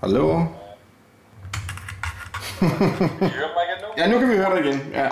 Hallo? 0.00 0.38
Kan 2.58 2.68
I 2.68 3.30
høre 3.30 3.50
mig 3.54 3.64
igen 3.68 3.78
nu? 3.82 3.88
Ja, 3.98 4.08
nu 4.08 4.18
kan 4.18 4.30
vi 4.30 4.36
høre 4.36 4.56
dig 4.56 4.64
igen. 4.66 4.90
Ja. 4.94 5.08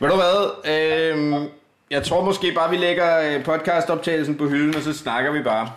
Ved 0.00 0.08
du 0.08 0.16
hvad? 0.16 0.70
Øhm, 0.72 1.48
jeg 1.90 2.02
tror 2.02 2.24
måske 2.24 2.52
bare, 2.54 2.70
vi 2.70 2.76
lægger 2.76 3.20
øh, 3.20 3.44
podcastoptagelsen 3.44 4.36
på 4.38 4.48
hylden, 4.48 4.76
og 4.76 4.82
så 4.82 4.92
snakker 4.92 5.30
vi 5.32 5.42
bare. 5.42 5.72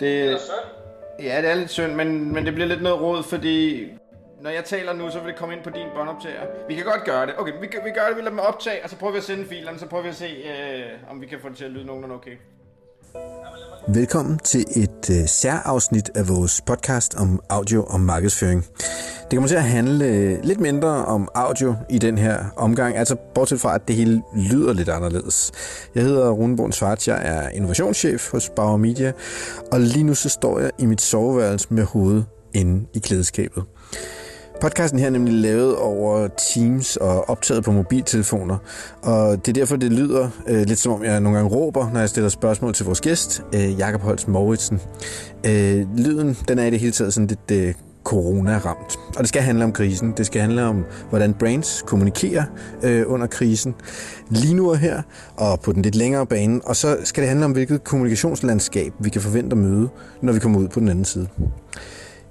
Det 0.00 0.24
er 0.24 0.30
Det, 0.30 0.38
ja, 1.24 1.42
det 1.42 1.50
er 1.50 1.54
lidt 1.54 1.70
synd, 1.70 1.94
men, 1.94 2.32
men 2.32 2.46
det 2.46 2.54
bliver 2.54 2.68
lidt 2.68 2.82
noget 2.82 3.00
råd, 3.00 3.22
fordi 3.22 3.86
når 4.40 4.50
jeg 4.50 4.64
taler 4.64 4.92
nu, 4.92 5.10
så 5.10 5.18
vil 5.18 5.28
det 5.28 5.36
komme 5.36 5.54
ind 5.54 5.64
på 5.64 5.70
din 5.70 5.86
båndoptager. 5.96 6.40
Vi 6.68 6.74
kan 6.74 6.84
godt 6.84 7.04
gøre 7.04 7.26
det. 7.26 7.34
Okay, 7.38 7.52
vi, 7.52 7.66
vi 7.84 7.90
gør 7.90 8.06
det, 8.08 8.16
vi 8.16 8.20
lader 8.20 8.30
dem 8.30 8.38
optage, 8.38 8.84
og 8.84 8.90
så 8.90 8.96
prøver 8.96 9.12
vi 9.12 9.18
at 9.18 9.24
sende 9.24 9.46
filerne, 9.48 9.78
så 9.78 9.86
prøver 9.86 10.02
vi 10.02 10.08
at 10.08 10.14
se, 10.14 10.26
øh, 10.26 11.10
om 11.10 11.20
vi 11.20 11.26
kan 11.26 11.38
få 11.42 11.48
det 11.48 11.56
til 11.56 11.64
at 11.64 11.70
lyde 11.70 11.86
nogenlunde 11.86 12.14
okay. 12.14 12.36
Velkommen 13.88 14.38
til 14.38 14.64
et 14.76 15.10
øh, 15.10 15.28
særafsnit 15.28 16.10
af 16.14 16.28
vores 16.28 16.60
podcast 16.60 17.14
om 17.14 17.40
audio 17.48 17.84
og 17.84 18.00
markedsføring. 18.00 18.64
Det 19.30 19.36
kommer 19.36 19.48
til 19.48 19.56
at 19.56 19.62
handle 19.62 20.04
øh, 20.04 20.38
lidt 20.42 20.60
mindre 20.60 20.88
om 20.88 21.28
audio 21.34 21.74
i 21.90 21.98
den 21.98 22.18
her 22.18 22.44
omgang, 22.56 22.96
altså 22.96 23.16
bortset 23.34 23.60
fra, 23.60 23.74
at 23.74 23.88
det 23.88 23.96
hele 23.96 24.22
lyder 24.36 24.72
lidt 24.72 24.88
anderledes. 24.88 25.52
Jeg 25.94 26.02
hedder 26.02 26.30
Runeborn 26.30 26.72
Svart, 26.72 27.08
jeg 27.08 27.20
er 27.24 27.48
innovationschef 27.48 28.30
hos 28.30 28.50
Bauer 28.56 28.76
Media, 28.76 29.12
og 29.72 29.80
lige 29.80 30.04
nu 30.04 30.14
så 30.14 30.28
står 30.28 30.60
jeg 30.60 30.70
i 30.78 30.86
mit 30.86 31.00
soveværelse 31.00 31.66
med 31.70 31.84
hovedet 31.84 32.24
inde 32.54 32.86
i 32.94 32.98
klædeskabet. 32.98 33.64
Podcasten 34.60 34.98
her 34.98 35.06
er 35.06 35.10
nemlig 35.10 35.34
lavet 35.34 35.76
over 35.76 36.28
Teams 36.28 36.96
og 36.96 37.28
optaget 37.30 37.64
på 37.64 37.72
mobiltelefoner, 37.72 38.58
og 39.02 39.46
det 39.46 39.48
er 39.48 39.52
derfor, 39.52 39.76
det 39.76 39.92
lyder 39.92 40.28
øh, 40.48 40.62
lidt 40.66 40.78
som 40.78 40.92
om, 40.92 41.04
jeg 41.04 41.20
nogle 41.20 41.38
gange 41.38 41.56
råber, 41.56 41.90
når 41.92 42.00
jeg 42.00 42.08
stiller 42.08 42.28
spørgsmål 42.28 42.74
til 42.74 42.84
vores 42.84 43.00
gæst, 43.00 43.42
øh, 43.54 43.78
Jakob 43.78 44.00
Holst 44.00 44.28
Mauritsen. 44.28 44.80
Øh, 45.46 45.96
lyden, 45.96 46.36
den 46.48 46.58
er 46.58 46.64
i 46.64 46.70
det 46.70 46.80
hele 46.80 46.92
taget 46.92 47.14
sådan 47.14 47.26
lidt 47.26 47.50
øh, 47.52 47.74
corona-ramt, 48.04 48.98
og 49.08 49.18
det 49.18 49.28
skal 49.28 49.42
handle 49.42 49.64
om 49.64 49.72
krisen. 49.72 50.12
Det 50.16 50.26
skal 50.26 50.40
handle 50.40 50.64
om, 50.64 50.84
hvordan 51.08 51.34
brands 51.34 51.82
kommunikerer 51.86 52.44
øh, 52.82 53.04
under 53.06 53.26
krisen, 53.26 53.74
lige 54.30 54.54
nu 54.54 54.70
og 54.70 54.78
her, 54.78 55.02
og 55.36 55.60
på 55.60 55.72
den 55.72 55.82
lidt 55.82 55.94
længere 55.94 56.26
bane, 56.26 56.60
og 56.64 56.76
så 56.76 56.96
skal 57.04 57.20
det 57.20 57.28
handle 57.28 57.44
om, 57.44 57.52
hvilket 57.52 57.84
kommunikationslandskab 57.84 58.92
vi 58.98 59.08
kan 59.08 59.20
forvente 59.20 59.54
at 59.54 59.58
møde, 59.58 59.88
når 60.22 60.32
vi 60.32 60.38
kommer 60.38 60.60
ud 60.60 60.68
på 60.68 60.80
den 60.80 60.88
anden 60.88 61.04
side. 61.04 61.28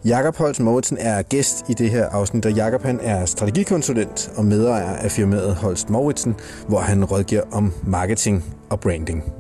Jakob 0.06 0.36
Holst 0.36 0.60
Mortensen 0.60 0.98
er 0.98 1.22
gæst 1.22 1.70
i 1.70 1.74
det 1.74 1.90
her 1.90 2.10
afsnit, 2.10 2.46
og 2.46 2.52
Jakob 2.52 2.82
han 2.82 3.00
er 3.02 3.26
strategikonsulent 3.26 4.32
og 4.38 4.46
medejer 4.46 4.96
af 4.96 5.12
firmaet 5.12 5.56
Holst 5.56 5.90
Mortensen, 5.90 6.36
hvor 6.68 6.80
han 6.80 7.06
rådgiver 7.06 7.42
om 7.52 7.74
marketing 7.88 8.44
og 8.70 8.80
branding. 8.80 9.34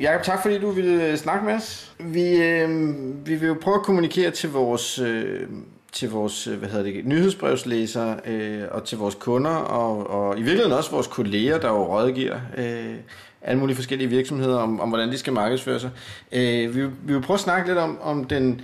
Jakob, 0.00 0.24
tak 0.24 0.42
fordi 0.42 0.58
du 0.58 0.70
ville 0.70 1.18
snakke 1.18 1.46
med 1.46 1.54
os. 1.54 1.94
Vi, 2.00 2.42
øh, 2.42 2.68
vi 3.26 3.34
vil 3.34 3.48
jo 3.48 3.56
prøve 3.60 3.74
at 3.74 3.82
kommunikere 3.82 4.30
til 4.30 4.50
vores, 4.50 4.98
øh, 4.98 5.40
til 5.92 6.10
vores 6.10 6.46
øh, 6.46 6.58
hvad 6.58 6.68
hedder 6.68 6.84
det, 6.84 7.06
nyhedsbrevslæsere 7.06 8.16
øh, 8.26 8.62
og 8.70 8.84
til 8.84 8.98
vores 8.98 9.14
kunder, 9.14 9.50
og, 9.50 10.10
og 10.10 10.34
i 10.34 10.42
virkeligheden 10.42 10.72
også 10.72 10.90
vores 10.90 11.06
kolleger, 11.06 11.58
der 11.58 11.68
jo 11.68 11.84
rådgiver 11.84 12.40
øh, 12.56 12.94
alle 13.44 13.60
mulige 13.60 13.76
forskellige 13.76 14.08
virksomheder 14.08 14.58
om, 14.58 14.80
om 14.80 14.88
hvordan 14.88 15.12
de 15.12 15.18
skal 15.18 15.32
markedsføre 15.32 15.80
sig. 15.80 15.90
Øh, 16.32 16.76
vi, 16.76 16.82
vi 16.82 17.12
vil 17.14 17.20
prøve 17.20 17.34
at 17.34 17.40
snakke 17.40 17.68
lidt 17.68 17.78
om, 17.78 17.98
om 18.02 18.24
den, 18.24 18.60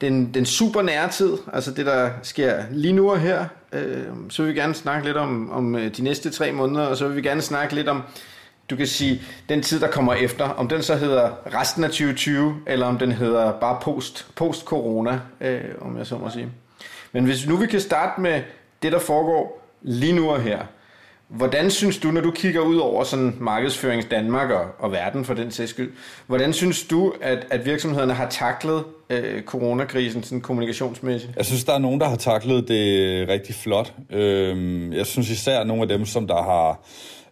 den, 0.00 0.34
den 0.34 0.46
super 0.46 0.82
nære 0.82 1.08
tid, 1.08 1.32
altså 1.52 1.70
det, 1.70 1.86
der 1.86 2.10
sker 2.22 2.62
lige 2.70 2.92
nu 2.92 3.10
og 3.10 3.20
her. 3.20 3.44
Øh, 3.72 4.04
så 4.28 4.42
vil 4.42 4.54
vi 4.54 4.60
gerne 4.60 4.74
snakke 4.74 5.06
lidt 5.06 5.16
om, 5.16 5.50
om 5.52 5.76
øh, 5.76 5.96
de 5.96 6.02
næste 6.02 6.30
tre 6.30 6.52
måneder, 6.52 6.86
og 6.86 6.96
så 6.96 7.06
vil 7.08 7.16
vi 7.16 7.22
gerne 7.22 7.42
snakke 7.42 7.74
lidt 7.74 7.88
om, 7.88 8.02
du 8.70 8.76
kan 8.76 8.86
sige, 8.86 9.22
den 9.48 9.62
tid, 9.62 9.80
der 9.80 9.90
kommer 9.90 10.14
efter, 10.14 10.44
om 10.44 10.68
den 10.68 10.82
så 10.82 10.96
hedder 10.96 11.30
resten 11.60 11.84
af 11.84 11.90
2020, 11.90 12.54
eller 12.66 12.86
om 12.86 12.98
den 12.98 13.12
hedder 13.12 13.52
bare 13.52 13.78
post, 13.82 14.26
post-corona, 14.36 15.20
øh, 15.40 15.60
om 15.80 15.98
jeg 15.98 16.06
så 16.06 16.18
må 16.18 16.30
sige. 16.30 16.48
Men 17.12 17.24
hvis 17.24 17.46
nu 17.46 17.56
vi 17.56 17.66
kan 17.66 17.80
starte 17.80 18.20
med 18.20 18.42
det, 18.82 18.92
der 18.92 18.98
foregår 18.98 19.68
lige 19.82 20.12
nu 20.12 20.30
og 20.30 20.40
her. 20.40 20.58
Hvordan 21.36 21.70
synes 21.70 21.98
du, 21.98 22.10
når 22.10 22.20
du 22.20 22.30
kigger 22.30 22.60
ud 22.60 22.76
over 22.76 23.04
sådan 23.04 23.36
markedsførings 23.40 24.06
Danmark 24.10 24.50
og, 24.50 24.64
og 24.78 24.92
verden 24.92 25.24
for 25.24 25.34
den 25.34 25.50
sags 25.50 25.70
skyld, 25.70 25.92
hvordan 26.26 26.52
synes 26.52 26.84
du, 26.84 27.12
at, 27.20 27.46
at 27.50 27.66
virksomhederne 27.66 28.12
har 28.12 28.28
taklet 28.28 28.84
øh, 29.10 29.42
coronakrisen 29.42 30.22
sådan 30.22 30.40
kommunikationsmæssigt? 30.40 31.32
Jeg 31.36 31.44
synes, 31.44 31.64
der 31.64 31.72
er 31.74 31.78
nogen, 31.78 32.00
der 32.00 32.08
har 32.08 32.16
taklet 32.16 32.68
det 32.68 32.98
øh, 32.98 33.28
rigtig 33.28 33.54
flot. 33.54 33.92
Øhm, 34.10 34.92
Jeg 34.92 35.06
synes 35.06 35.30
især 35.30 35.64
nogle 35.64 35.82
af 35.82 35.88
dem, 35.88 36.06
som 36.06 36.26
der 36.26 36.42
har 36.42 36.80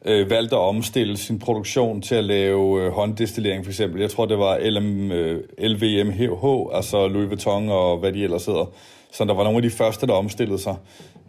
øh, 0.05 0.31
valgt 0.31 0.53
at 0.53 0.59
omstille 0.59 1.16
sin 1.16 1.39
produktion 1.39 2.03
til 2.03 2.15
at 2.15 2.25
lave 2.25 2.83
øh, 2.84 2.93
hånddestillering 2.93 3.65
for 3.65 3.71
eksempel. 3.71 4.00
Jeg 4.00 4.10
tror, 4.10 4.27
det 4.27 4.39
var 4.39 4.59
LM, 4.62 5.12
øh, 5.12 5.41
LVMH, 5.59 6.44
altså 6.77 7.09
Louis 7.09 7.28
Vuitton 7.28 7.69
og 7.69 7.99
hvad 7.99 8.12
de 8.12 8.25
ellers 8.25 8.47
hedder. 8.47 8.72
Så 9.12 9.25
der 9.25 9.34
var 9.34 9.44
nogle 9.44 9.56
af 9.56 9.62
de 9.62 9.71
første, 9.71 10.06
der 10.06 10.12
omstillede 10.12 10.59
sig 10.59 10.76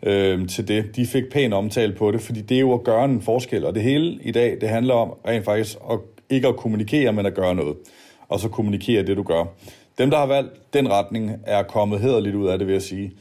øh, 0.03 0.47
til 0.47 0.67
det. 0.67 0.95
De 0.95 1.05
fik 1.05 1.23
pæn 1.31 1.53
omtale 1.53 1.93
på 1.93 2.11
det, 2.11 2.21
fordi 2.21 2.41
det 2.41 2.55
er 2.55 2.61
jo 2.61 2.73
at 2.73 2.83
gøre 2.83 3.05
en 3.05 3.21
forskel. 3.21 3.65
Og 3.65 3.75
det 3.75 3.83
hele 3.83 4.19
i 4.23 4.31
dag, 4.31 4.57
det 4.61 4.69
handler 4.69 4.93
om 4.93 5.13
rent 5.27 5.45
faktisk 5.45 5.77
at, 5.91 5.99
ikke 6.29 6.47
at 6.47 6.57
kommunikere, 6.57 7.13
men 7.13 7.25
at 7.25 7.33
gøre 7.33 7.55
noget. 7.55 7.75
Og 8.29 8.39
så 8.39 8.49
kommunikere 8.49 9.03
det, 9.03 9.17
du 9.17 9.23
gør. 9.23 9.45
Dem, 9.97 10.09
der 10.09 10.17
har 10.17 10.25
valgt 10.25 10.73
den 10.73 10.89
retning, 10.89 11.31
er 11.45 11.63
kommet 11.63 11.99
hederligt 11.99 12.35
ud 12.35 12.47
af 12.47 12.57
det, 12.57 12.67
vil 12.67 12.73
jeg 12.73 12.81
sige. 12.81 13.11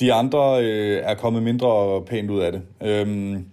De 0.00 0.12
andre 0.12 0.64
øh, 0.64 1.02
er 1.04 1.14
kommet 1.14 1.42
mindre 1.42 2.02
pænt 2.02 2.30
ud 2.30 2.40
af 2.40 2.52
det. 2.52 2.62
Øhm, 2.82 3.44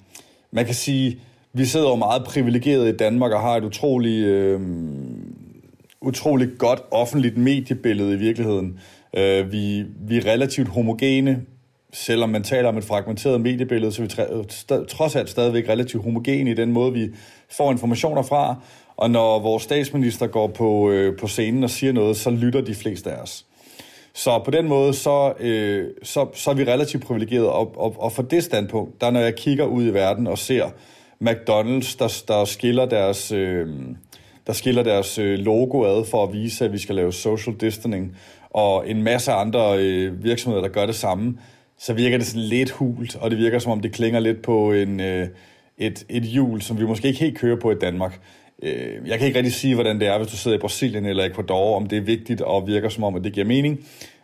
man 0.51 0.65
kan 0.65 0.75
sige, 0.75 1.19
vi 1.53 1.65
sidder 1.65 1.89
jo 1.89 1.95
meget 1.95 2.23
privilegeret 2.23 2.93
i 2.93 2.97
Danmark 2.97 3.31
og 3.31 3.41
har 3.41 3.57
et 3.57 3.63
utroligt, 3.63 4.25
øh, 4.25 4.61
utroligt 6.01 6.57
godt 6.57 6.81
offentligt 6.91 7.37
mediebillede 7.37 8.13
i 8.13 8.17
virkeligheden. 8.17 8.79
Øh, 9.17 9.51
vi, 9.51 9.85
vi 10.07 10.17
er 10.17 10.25
relativt 10.25 10.67
homogene, 10.67 11.41
selvom 11.93 12.29
man 12.29 12.43
taler 12.43 12.69
om 12.69 12.77
et 12.77 12.83
fragmenteret 12.83 13.41
mediebillede, 13.41 13.91
så 13.91 14.01
er 14.01 14.05
vi 14.05 14.13
tr- 14.13 14.51
st- 14.51 14.85
trods 14.85 15.15
alt 15.15 15.29
stadigvæk 15.29 15.69
relativt 15.69 16.03
homogene 16.03 16.51
i 16.51 16.53
den 16.53 16.71
måde, 16.71 16.93
vi 16.93 17.09
får 17.49 17.71
informationer 17.71 18.21
fra. 18.21 18.55
Og 18.97 19.11
når 19.11 19.39
vores 19.39 19.63
statsminister 19.63 20.27
går 20.27 20.47
på, 20.47 20.91
øh, 20.91 21.17
på 21.17 21.27
scenen 21.27 21.63
og 21.63 21.69
siger 21.69 21.93
noget, 21.93 22.17
så 22.17 22.29
lytter 22.29 22.61
de 22.61 22.75
fleste 22.75 23.11
af 23.11 23.21
os. 23.21 23.45
Så 24.13 24.41
på 24.45 24.51
den 24.51 24.67
måde, 24.67 24.93
så, 24.93 25.33
øh, 25.39 25.87
så, 26.03 26.27
så 26.33 26.49
er 26.49 26.53
vi 26.53 26.63
relativt 26.63 27.03
privilegeret. 27.03 27.47
Og, 27.47 27.77
og, 27.77 27.95
og 27.99 28.11
for 28.11 28.23
det 28.23 28.43
standpunkt, 28.43 29.01
der 29.01 29.11
når 29.11 29.19
jeg 29.19 29.35
kigger 29.35 29.65
ud 29.65 29.85
i 29.85 29.93
verden 29.93 30.27
og 30.27 30.37
ser 30.37 30.65
McDonald's, 31.23 31.95
der, 31.99 32.23
der 32.27 32.45
skiller 32.45 32.85
deres... 32.85 33.31
Øh, 33.31 33.67
der 34.51 34.55
skiller 34.55 34.83
deres 34.83 35.17
øh, 35.17 35.39
logo 35.39 35.83
ad 35.83 36.05
for 36.05 36.23
at 36.23 36.33
vise, 36.33 36.65
at 36.65 36.73
vi 36.73 36.77
skal 36.77 36.95
lave 36.95 37.13
social 37.13 37.55
distancing, 37.55 38.17
og 38.49 38.89
en 38.89 39.03
masse 39.03 39.31
andre 39.31 39.79
øh, 39.79 40.23
virksomheder, 40.23 40.61
der 40.61 40.69
gør 40.69 40.85
det 40.85 40.95
samme, 40.95 41.37
så 41.77 41.93
virker 41.93 42.17
det 42.17 42.27
sådan 42.27 42.41
lidt 42.41 42.71
hult, 42.71 43.15
og 43.15 43.31
det 43.31 43.39
virker 43.39 43.59
som 43.59 43.71
om, 43.71 43.81
det 43.81 43.91
klinger 43.91 44.19
lidt 44.19 44.41
på 44.41 44.71
en, 44.71 44.99
øh, 44.99 45.27
et, 45.77 46.05
et 46.09 46.23
hjul, 46.23 46.61
som 46.61 46.79
vi 46.79 46.85
måske 46.85 47.07
ikke 47.07 47.19
helt 47.19 47.37
kører 47.37 47.55
på 47.59 47.71
i 47.71 47.75
Danmark. 47.75 48.19
Øh, 48.63 49.07
jeg 49.07 49.17
kan 49.17 49.27
ikke 49.27 49.37
rigtig 49.37 49.53
sige, 49.53 49.75
hvordan 49.75 49.99
det 49.99 50.07
er, 50.07 50.17
hvis 50.17 50.31
du 50.31 50.37
sidder 50.37 50.57
i 50.57 50.59
Brasilien 50.59 51.05
eller 51.05 51.25
Ecuador, 51.25 51.75
om 51.75 51.87
det 51.87 51.97
er 51.97 52.01
vigtigt 52.01 52.41
og 52.41 52.67
virker 52.67 52.89
som 52.89 53.03
om, 53.03 53.15
at 53.15 53.23
det 53.23 53.33
giver 53.33 53.45
mening. 53.45 53.79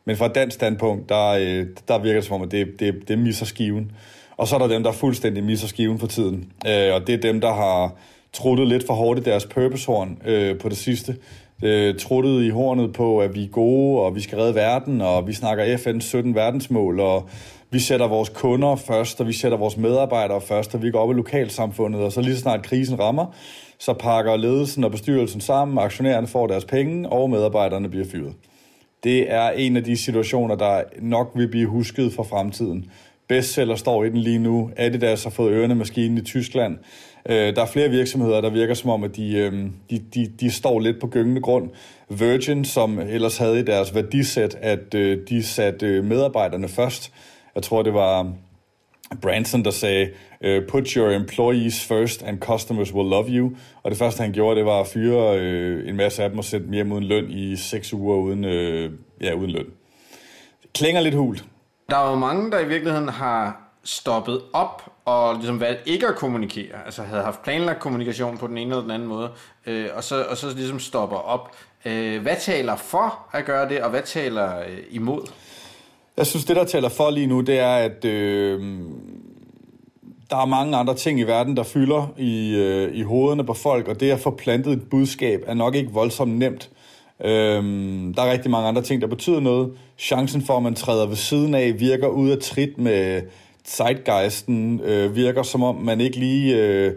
Men 0.05 0.17
fra 0.17 0.25
et 0.25 0.35
dansk 0.35 0.55
standpunkt, 0.55 1.09
der, 1.09 1.27
øh, 1.27 1.65
der 1.87 1.99
virker 1.99 2.19
det 2.19 2.25
som 2.25 2.35
om, 2.35 2.41
at 2.41 2.51
det, 2.51 2.79
det, 2.79 3.07
det 3.07 3.19
misser 3.19 3.45
skiven. 3.45 3.91
Og 4.37 4.47
så 4.47 4.55
er 4.55 4.59
der 4.59 4.67
dem, 4.67 4.83
der 4.83 4.91
fuldstændig 4.91 5.43
misser 5.43 5.67
skiven 5.67 5.99
for 5.99 6.07
tiden. 6.07 6.51
Øh, 6.67 6.93
og 6.93 7.07
det 7.07 7.15
er 7.15 7.21
dem, 7.21 7.41
der 7.41 7.53
har 7.53 7.95
truttede 8.33 8.69
lidt 8.69 8.85
for 8.87 8.93
hårdt 8.93 9.19
i 9.19 9.23
deres 9.23 9.45
purposehorn 9.45 10.21
øh, 10.25 10.59
på 10.59 10.69
det 10.69 10.77
sidste. 10.77 11.15
Øh, 11.63 11.95
truttede 11.99 12.45
i 12.47 12.49
hornet 12.49 12.93
på, 12.93 13.19
at 13.19 13.35
vi 13.35 13.43
er 13.43 13.47
gode, 13.47 14.01
og 14.01 14.15
vi 14.15 14.21
skal 14.21 14.37
redde 14.37 14.55
verden, 14.55 15.01
og 15.01 15.27
vi 15.27 15.33
snakker 15.33 15.77
FN's 15.77 15.99
17 15.99 16.35
verdensmål, 16.35 16.99
og 16.99 17.29
vi 17.71 17.79
sætter 17.79 18.07
vores 18.07 18.29
kunder 18.29 18.75
først, 18.75 19.21
og 19.21 19.27
vi 19.27 19.33
sætter 19.33 19.57
vores 19.57 19.77
medarbejdere 19.77 20.41
først, 20.41 20.75
og 20.75 20.81
vi 20.83 20.91
går 20.91 20.99
op 20.99 21.11
i 21.11 21.13
lokalsamfundet, 21.13 22.01
og 22.01 22.11
så 22.11 22.21
lige 22.21 22.35
så 22.35 22.41
snart 22.41 22.63
krisen 22.63 22.99
rammer, 22.99 23.35
så 23.79 23.93
pakker 23.93 24.35
ledelsen 24.35 24.83
og 24.83 24.91
bestyrelsen 24.91 25.41
sammen, 25.41 25.77
aktionærerne 25.77 26.27
får 26.27 26.47
deres 26.47 26.65
penge, 26.65 27.09
og 27.09 27.29
medarbejderne 27.29 27.89
bliver 27.89 28.05
fyret. 28.11 28.33
Det 29.03 29.31
er 29.31 29.49
en 29.49 29.77
af 29.77 29.83
de 29.83 29.97
situationer, 29.97 30.55
der 30.55 30.83
nok 31.01 31.31
vil 31.35 31.47
blive 31.47 31.67
husket 31.67 32.13
for 32.13 32.23
fremtiden. 32.23 32.91
Bestseller 33.27 33.75
står 33.75 34.03
i 34.03 34.09
den 34.09 34.17
lige 34.17 34.39
nu. 34.39 34.71
Adidas 34.77 35.23
har 35.23 35.29
fået 35.29 35.51
ørerne 35.51 35.75
maskinen 35.75 36.17
i 36.17 36.21
Tyskland. 36.21 36.77
Øh, 37.29 37.55
der 37.55 37.61
er 37.61 37.65
flere 37.65 37.89
virksomheder, 37.89 38.41
der 38.41 38.49
virker 38.49 38.73
som 38.73 38.89
om, 38.89 39.03
at 39.03 39.15
de, 39.15 39.37
øh, 39.37 39.53
de, 39.89 39.99
de, 40.13 40.31
de 40.39 40.51
står 40.51 40.79
lidt 40.79 40.99
på 40.99 41.07
gyngende 41.07 41.41
grund. 41.41 41.69
Virgin, 42.09 42.65
som 42.65 42.99
ellers 42.99 43.37
havde 43.37 43.59
i 43.59 43.63
deres 43.63 43.95
værdisæt, 43.95 44.55
at 44.61 44.93
øh, 44.93 45.19
de 45.29 45.43
satte 45.43 45.85
øh, 45.85 46.03
medarbejderne 46.03 46.67
først. 46.67 47.11
Jeg 47.55 47.63
tror, 47.63 47.83
det 47.83 47.93
var 47.93 48.33
Branson, 49.21 49.63
der 49.63 49.71
sagde, 49.71 50.09
øh, 50.41 50.67
put 50.67 50.89
your 50.89 51.11
employees 51.11 51.85
first 51.85 52.23
and 52.23 52.39
customers 52.39 52.93
will 52.93 53.09
love 53.09 53.27
you. 53.29 53.51
Og 53.83 53.91
det 53.91 53.99
første, 53.99 54.21
han 54.21 54.31
gjorde, 54.31 54.57
det 54.57 54.65
var 54.65 54.79
at 54.79 54.87
fyre 54.87 55.39
øh, 55.39 55.89
en 55.89 55.95
masse 55.95 56.23
af 56.23 56.29
dem 56.29 56.37
og 56.37 56.45
sætte 56.45 56.65
dem 56.65 56.73
hjem 56.73 56.91
uden 56.91 57.03
løn 57.03 57.31
i 57.31 57.55
seks 57.55 57.93
uger 57.93 58.17
uden, 58.17 58.45
øh, 58.45 58.91
ja, 59.21 59.33
uden 59.33 59.51
løn. 59.51 59.65
Det 60.61 60.73
klinger 60.73 61.01
lidt 61.01 61.15
hult. 61.15 61.45
Der 61.89 61.97
er 61.97 62.09
jo 62.09 62.15
mange, 62.15 62.51
der 62.51 62.59
i 62.59 62.67
virkeligheden 62.67 63.09
har 63.09 63.61
stoppet 63.83 64.41
op 64.53 64.91
og 65.05 65.35
ligesom 65.35 65.59
valgt 65.59 65.81
ikke 65.85 66.07
at 66.07 66.15
kommunikere, 66.15 66.85
altså 66.85 67.01
havde 67.01 67.23
haft 67.23 67.43
planlagt 67.43 67.79
kommunikation 67.79 68.37
på 68.37 68.47
den 68.47 68.57
ene 68.57 68.69
eller 68.69 68.81
den 68.81 68.91
anden 68.91 69.07
måde, 69.07 69.29
øh, 69.65 69.89
og, 69.95 70.03
så, 70.03 70.23
og 70.29 70.37
så 70.37 70.53
ligesom 70.55 70.79
stopper 70.79 71.17
op. 71.17 71.55
Øh, 71.85 72.21
hvad 72.21 72.35
taler 72.39 72.75
for 72.75 73.27
at 73.31 73.45
gøre 73.45 73.69
det, 73.69 73.81
og 73.81 73.89
hvad 73.89 74.01
taler 74.01 74.59
øh, 74.59 74.77
imod? 74.91 75.27
Jeg 76.17 76.27
synes, 76.27 76.45
det 76.45 76.55
der 76.55 76.63
taler 76.63 76.89
for 76.89 77.09
lige 77.09 77.27
nu, 77.27 77.41
det 77.41 77.59
er, 77.59 77.75
at 77.75 78.05
øh, 78.05 78.61
der 80.29 80.37
er 80.37 80.45
mange 80.45 80.77
andre 80.77 80.95
ting 80.95 81.19
i 81.19 81.23
verden, 81.23 81.57
der 81.57 81.63
fylder 81.63 82.13
i, 82.17 82.55
øh, 82.55 82.95
i 82.95 83.01
hovederne 83.01 83.43
på 83.43 83.53
folk, 83.53 83.87
og 83.87 83.99
det 83.99 84.11
at 84.11 84.19
få 84.19 84.31
plantet 84.31 84.73
et 84.73 84.89
budskab 84.89 85.43
er 85.45 85.53
nok 85.53 85.75
ikke 85.75 85.91
voldsomt 85.91 86.37
nemt. 86.37 86.69
Øhm, 87.25 88.13
der 88.13 88.21
er 88.21 88.31
rigtig 88.31 88.51
mange 88.51 88.67
andre 88.67 88.81
ting, 88.81 89.01
der 89.01 89.07
betyder 89.07 89.39
noget. 89.39 89.71
Chancen 89.97 90.41
for, 90.41 90.57
at 90.57 90.63
man 90.63 90.75
træder 90.75 91.05
ved 91.05 91.15
siden 91.15 91.55
af, 91.55 91.79
virker 91.79 92.07
ud 92.07 92.29
af 92.29 92.37
trit 92.37 92.77
med 92.77 93.21
zeitgeisten, 93.67 94.79
øh, 94.79 95.15
virker 95.15 95.43
som 95.43 95.63
om 95.63 95.75
man 95.75 96.01
ikke 96.01 96.19
lige 96.19 96.55
øh, 96.55 96.93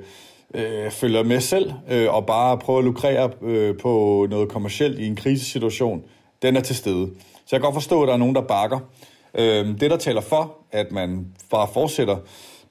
øh, 0.55 0.91
følger 0.91 1.23
med 1.23 1.41
selv, 1.41 1.73
øh, 1.91 2.15
og 2.15 2.27
bare 2.27 2.59
prøver 2.59 2.79
at 2.79 2.85
lukrere 2.85 3.31
øh, 3.43 3.79
på 3.79 4.27
noget 4.31 4.49
kommercielt 4.49 4.99
i 4.99 5.07
en 5.07 5.17
krisesituation. 5.17 6.03
Den 6.43 6.57
er 6.57 6.61
til 6.61 6.77
stede. 6.77 7.11
Så 7.33 7.57
jeg 7.57 7.61
kan 7.61 7.67
godt 7.67 7.75
forstå, 7.75 8.03
at 8.03 8.09
der 8.09 8.15
er 8.15 8.19
nogen, 8.19 8.35
der 8.35 8.41
bakker. 8.43 8.79
Øh, 9.35 9.81
det, 9.81 9.91
der 9.91 9.97
taler 9.97 10.21
for, 10.21 10.57
at 10.73 10.93
man 10.93 11.27
bare 11.51 11.69
fortsætter, 11.73 12.17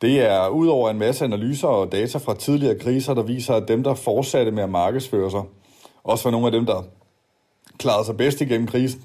det 0.01 0.29
er 0.29 0.47
udover 0.47 0.89
en 0.89 0.99
masse 0.99 1.25
analyser 1.25 1.67
og 1.67 1.91
data 1.91 2.17
fra 2.17 2.35
tidligere 2.35 2.79
kriser, 2.79 3.13
der 3.13 3.23
viser, 3.23 3.53
at 3.53 3.67
dem, 3.67 3.83
der 3.83 3.93
fortsatte 3.93 4.51
med 4.51 4.63
at 4.63 4.69
markedsføre 4.69 5.31
sig, 5.31 5.41
også 6.03 6.23
var 6.23 6.31
nogle 6.31 6.45
af 6.45 6.51
dem, 6.51 6.65
der 6.65 6.83
klarede 7.77 8.05
sig 8.05 8.17
bedst 8.17 8.41
igennem 8.41 8.67
krisen, 8.67 9.01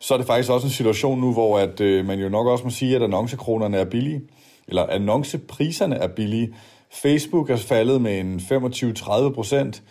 så 0.00 0.14
er 0.14 0.18
det 0.18 0.26
faktisk 0.26 0.50
også 0.50 0.66
en 0.66 0.72
situation 0.72 1.20
nu, 1.20 1.32
hvor 1.32 1.58
at, 1.58 1.80
øh, 1.80 2.06
man 2.06 2.18
jo 2.18 2.28
nok 2.28 2.46
også 2.46 2.64
må 2.64 2.70
sige, 2.70 2.96
at 2.96 3.02
annoncekronerne 3.02 3.76
er 3.76 3.84
billige, 3.84 4.20
eller 4.68 4.86
annoncepriserne 4.86 5.96
er 5.96 6.08
billige. 6.08 6.54
Facebook 6.90 7.50
er 7.50 7.56
faldet 7.56 8.00
med 8.00 8.20
en 8.20 8.40
25-30 8.40 9.30
procent. 9.30 9.82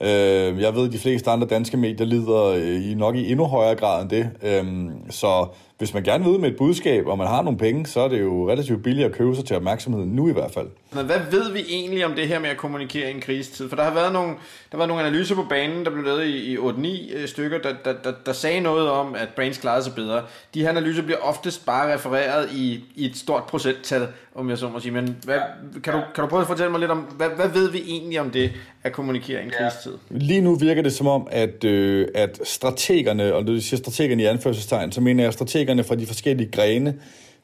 Øh, 0.00 0.60
jeg 0.60 0.74
ved, 0.74 0.86
at 0.86 0.92
de 0.92 0.98
fleste 0.98 1.30
andre 1.30 1.46
danske 1.46 1.76
medier 1.76 2.06
lider 2.06 2.44
øh, 2.44 2.90
i 2.90 2.94
nok 2.94 3.16
i 3.16 3.30
endnu 3.30 3.44
højere 3.44 3.74
grad 3.74 4.02
end 4.02 4.10
det. 4.10 4.30
Øh, 4.42 4.64
så 5.10 5.46
hvis 5.78 5.94
man 5.94 6.02
gerne 6.02 6.24
vil 6.24 6.32
ud 6.32 6.38
med 6.38 6.48
et 6.48 6.56
budskab, 6.56 7.06
og 7.06 7.18
man 7.18 7.26
har 7.26 7.42
nogle 7.42 7.58
penge, 7.58 7.86
så 7.86 8.00
er 8.00 8.08
det 8.08 8.20
jo 8.20 8.50
relativt 8.50 8.82
billigt 8.82 9.06
at 9.06 9.12
købe 9.12 9.36
sig 9.36 9.44
til 9.44 9.56
opmærksomhed 9.56 10.06
nu 10.06 10.28
i 10.28 10.32
hvert 10.32 10.50
fald. 10.50 10.68
Men 10.92 11.06
hvad 11.06 11.18
ved 11.30 11.52
vi 11.52 11.64
egentlig 11.68 12.06
om 12.06 12.12
det 12.12 12.28
her 12.28 12.38
med 12.38 12.48
at 12.48 12.56
kommunikere 12.56 13.10
i 13.10 13.14
en 13.14 13.20
krisetid? 13.20 13.68
For 13.68 13.76
der 13.76 13.82
har 13.82 13.94
været 13.94 14.12
nogle, 14.12 14.34
der 14.72 14.78
var 14.78 14.86
nogle 14.86 15.02
analyser 15.02 15.34
på 15.34 15.44
banen, 15.48 15.84
der 15.84 15.90
blev 15.90 16.04
lavet 16.04 16.26
i, 16.26 16.52
i 16.52 16.56
8-9 16.56 17.16
øh, 17.16 17.28
stykker, 17.28 17.58
der, 17.58 17.74
der, 17.84 17.94
der, 18.04 18.12
der 18.26 18.32
sagde 18.32 18.60
noget 18.60 18.90
om, 18.90 19.14
at 19.14 19.28
brands 19.36 19.58
klarede 19.58 19.84
sig 19.84 19.94
bedre. 19.94 20.22
De 20.54 20.62
her 20.62 20.68
analyser 20.68 21.02
bliver 21.02 21.18
oftest 21.18 21.66
bare 21.66 21.94
refereret 21.94 22.52
i, 22.52 22.84
i 22.94 23.06
et 23.06 23.16
stort 23.16 23.42
procenttal, 23.44 24.06
om 24.34 24.50
jeg 24.50 24.58
så 24.58 24.68
må 24.68 24.80
sige. 24.80 24.92
Men 24.92 25.16
hvad, 25.24 25.38
kan, 25.84 25.92
du, 25.92 26.00
kan 26.14 26.24
du 26.24 26.28
prøve 26.28 26.40
at 26.40 26.48
fortælle 26.48 26.70
mig 26.70 26.80
lidt 26.80 26.90
om, 26.90 26.98
hvad, 26.98 27.28
hvad 27.28 27.48
ved 27.48 27.70
vi 27.70 27.82
egentlig 27.86 28.20
om 28.20 28.30
det 28.30 28.52
at 28.82 28.92
kommunikere 28.92 29.40
i 29.40 29.44
en 29.44 29.50
krisetid? 29.50 29.92
Lige 30.10 30.40
nu 30.40 30.54
virker 30.54 30.82
det 30.82 30.92
som 30.92 31.06
om, 31.06 31.28
at, 31.30 31.64
øh, 31.64 32.08
at 32.14 32.40
strategerne, 32.44 33.34
og 33.34 33.46
det 33.46 33.64
siger 33.64 33.78
strategerne 33.78 34.22
i 34.22 34.26
anførselstegn, 34.26 34.92
så 34.92 35.00
mener 35.00 35.22
jeg, 35.22 35.28
at 35.28 35.34
strategerne 35.66 35.84
fra 35.84 35.94
de 35.94 36.06
forskellige 36.06 36.50
grene, 36.50 36.94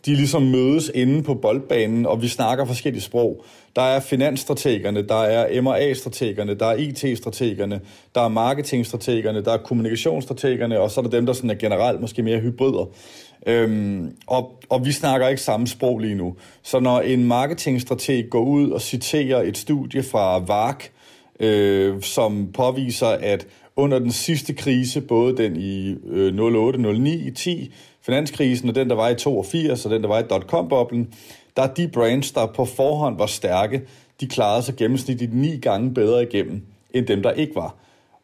de 0.06 0.14
ligesom 0.14 0.42
mødes 0.42 0.90
inde 0.94 1.22
på 1.22 1.34
boldbanen, 1.34 2.06
og 2.06 2.22
vi 2.22 2.28
snakker 2.28 2.64
forskellige 2.64 3.02
sprog. 3.02 3.44
Der 3.76 3.82
er 3.82 4.00
finansstrategerne, 4.00 5.02
der 5.02 5.22
er 5.22 5.62
MA-strategerne, 5.62 6.54
der 6.54 6.66
er 6.66 6.76
IT-strategerne, 6.76 7.80
der 8.14 8.20
er 8.20 8.28
marketingstrategerne, 8.28 9.44
der 9.44 9.52
er 9.52 9.58
kommunikationsstrategerne, 9.58 10.80
og 10.80 10.90
så 10.90 11.00
er 11.00 11.02
der 11.02 11.10
dem, 11.10 11.26
der 11.26 11.32
sådan 11.32 11.50
er 11.50 11.54
generelt 11.54 12.00
måske 12.00 12.22
mere 12.22 12.40
hybrider. 12.40 12.90
Øhm, 13.46 14.16
og, 14.26 14.62
og 14.68 14.86
vi 14.86 14.92
snakker 14.92 15.28
ikke 15.28 15.42
samme 15.42 15.66
sprog 15.66 15.98
lige 15.98 16.14
nu. 16.14 16.36
Så 16.62 16.80
når 16.80 17.00
en 17.00 17.24
marketingstrateg 17.24 18.24
går 18.30 18.44
ud 18.44 18.70
og 18.70 18.80
citerer 18.80 19.42
et 19.42 19.56
studie 19.56 20.02
fra 20.02 20.38
VARC, 20.38 20.84
øh, 21.40 22.02
som 22.02 22.48
påviser, 22.54 23.06
at 23.06 23.46
under 23.76 23.98
den 23.98 24.12
sidste 24.12 24.52
krise, 24.54 25.00
både 25.00 25.36
den 25.36 25.56
i 25.56 25.96
øh, 26.06 26.34
08, 26.38 26.78
09, 26.78 27.30
10, 27.30 27.74
finanskrisen, 28.02 28.68
og 28.68 28.74
den, 28.74 28.90
der 28.90 28.96
var 28.96 29.08
i 29.08 29.14
82, 29.14 29.84
og 29.84 29.90
den, 29.90 30.02
der 30.02 30.08
var 30.08 30.18
i 30.18 30.22
dot-com-boblen, 30.22 31.14
der 31.56 31.62
er 31.62 31.74
de 31.74 31.88
brands, 31.88 32.32
der 32.32 32.46
på 32.46 32.64
forhånd 32.64 33.18
var 33.18 33.26
stærke, 33.26 33.82
de 34.20 34.26
klarede 34.28 34.62
sig 34.62 34.76
gennemsnitligt 34.76 35.34
ni 35.34 35.56
gange 35.56 35.94
bedre 35.94 36.22
igennem, 36.22 36.62
end 36.90 37.06
dem, 37.06 37.22
der 37.22 37.30
ikke 37.30 37.54
var. 37.54 37.76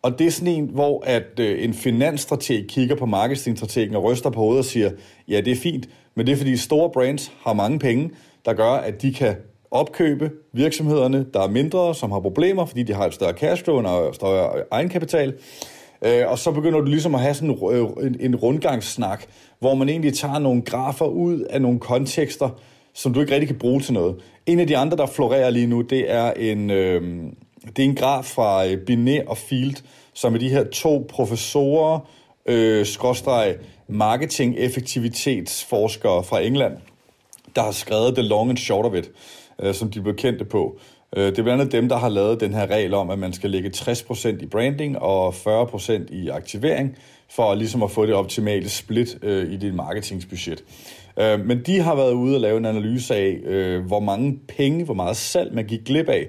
Og 0.02 0.18
det 0.18 0.26
er 0.26 0.30
sådan 0.30 0.54
en, 0.54 0.70
hvor 0.72 1.04
at 1.06 1.40
øh, 1.40 1.64
en 1.64 1.74
finansstrateg 1.74 2.64
kigger 2.68 2.96
på 2.96 3.06
marketingstrategen 3.06 3.94
og 3.94 4.04
ryster 4.04 4.30
på 4.30 4.40
hovedet 4.40 4.58
og 4.58 4.64
siger, 4.64 4.90
ja, 5.28 5.40
det 5.40 5.52
er 5.52 5.56
fint, 5.56 5.88
men 6.14 6.26
det 6.26 6.32
er 6.32 6.36
fordi 6.36 6.56
store 6.56 6.90
brands 6.90 7.32
har 7.44 7.52
mange 7.52 7.78
penge, 7.78 8.10
der 8.44 8.52
gør, 8.52 8.70
at 8.70 9.02
de 9.02 9.14
kan 9.14 9.36
opkøbe 9.70 10.30
virksomhederne, 10.52 11.26
der 11.34 11.40
er 11.40 11.48
mindre, 11.48 11.94
som 11.94 12.10
har 12.12 12.20
problemer, 12.20 12.66
fordi 12.66 12.82
de 12.82 12.94
har 12.94 13.06
et 13.06 13.14
større 13.14 13.32
cashflow 13.32 13.82
og 13.82 14.14
større 14.14 14.62
egenkapital. 14.70 15.34
Øh, 16.02 16.28
og 16.28 16.38
så 16.38 16.52
begynder 16.52 16.80
du 16.80 16.86
ligesom 16.86 17.14
at 17.14 17.20
have 17.20 17.34
sådan 17.34 17.58
øh, 17.72 17.88
en, 18.06 18.16
en 18.20 18.36
rundgangssnak, 18.36 19.24
hvor 19.58 19.74
man 19.74 19.88
egentlig 19.88 20.14
tager 20.14 20.38
nogle 20.38 20.62
grafer 20.62 21.06
ud 21.06 21.40
af 21.40 21.62
nogle 21.62 21.78
kontekster, 21.78 22.48
som 22.94 23.14
du 23.14 23.20
ikke 23.20 23.32
rigtig 23.32 23.48
kan 23.48 23.58
bruge 23.58 23.80
til 23.80 23.92
noget. 23.92 24.16
En 24.46 24.60
af 24.60 24.66
de 24.66 24.76
andre, 24.76 24.96
der 24.96 25.06
florerer 25.06 25.50
lige 25.50 25.66
nu, 25.66 25.80
det 25.80 26.12
er 26.12 26.32
en, 26.32 26.70
øh, 26.70 27.02
det 27.76 27.78
er 27.78 27.88
en 27.88 27.94
graf 27.94 28.24
fra 28.24 28.66
øh, 28.66 28.78
Binet 28.78 29.24
og 29.26 29.38
Field, 29.38 29.76
som 30.14 30.34
er 30.34 30.38
de 30.38 30.48
her 30.48 30.64
to 30.64 31.06
professorer, 31.08 32.00
øh, 32.46 32.86
skråstreg 32.86 33.56
marketing-effektivitetsforskere 33.88 36.24
fra 36.24 36.40
England, 36.40 36.76
der 37.56 37.62
har 37.62 37.72
skrevet 37.72 38.14
The 38.14 38.22
Long 38.22 38.50
and 38.50 38.58
Short 38.58 38.86
of 38.86 38.94
It, 38.94 39.10
øh, 39.58 39.74
som 39.74 39.90
de 39.90 40.00
blev 40.00 40.16
kendte 40.16 40.44
på. 40.44 40.78
Øh, 41.16 41.26
det 41.26 41.38
er 41.38 41.42
blandt 41.42 41.60
andet 41.60 41.72
dem, 41.72 41.88
der 41.88 41.96
har 41.96 42.08
lavet 42.08 42.40
den 42.40 42.54
her 42.54 42.66
regel 42.66 42.94
om, 42.94 43.10
at 43.10 43.18
man 43.18 43.32
skal 43.32 43.50
lægge 43.50 43.70
60% 43.74 44.28
i 44.42 44.46
branding 44.46 44.98
og 44.98 45.34
40% 45.34 46.14
i 46.14 46.28
aktivering, 46.28 46.96
for 47.30 47.54
ligesom 47.54 47.82
at 47.82 47.90
få 47.90 48.06
det 48.06 48.14
optimale 48.14 48.68
split 48.68 49.18
øh, 49.22 49.52
i 49.52 49.56
dit 49.56 49.74
marketingsbudget. 49.74 50.64
Øh, 51.18 51.46
men 51.46 51.62
de 51.66 51.80
har 51.80 51.94
været 51.94 52.12
ude 52.12 52.36
og 52.36 52.40
lave 52.40 52.58
en 52.58 52.66
analyse 52.66 53.14
af, 53.14 53.40
øh, 53.44 53.86
hvor 53.86 54.00
mange 54.00 54.38
penge, 54.48 54.84
hvor 54.84 54.94
meget 54.94 55.16
salg 55.16 55.54
man 55.54 55.64
gik 55.64 55.84
glip 55.84 56.08
af 56.08 56.26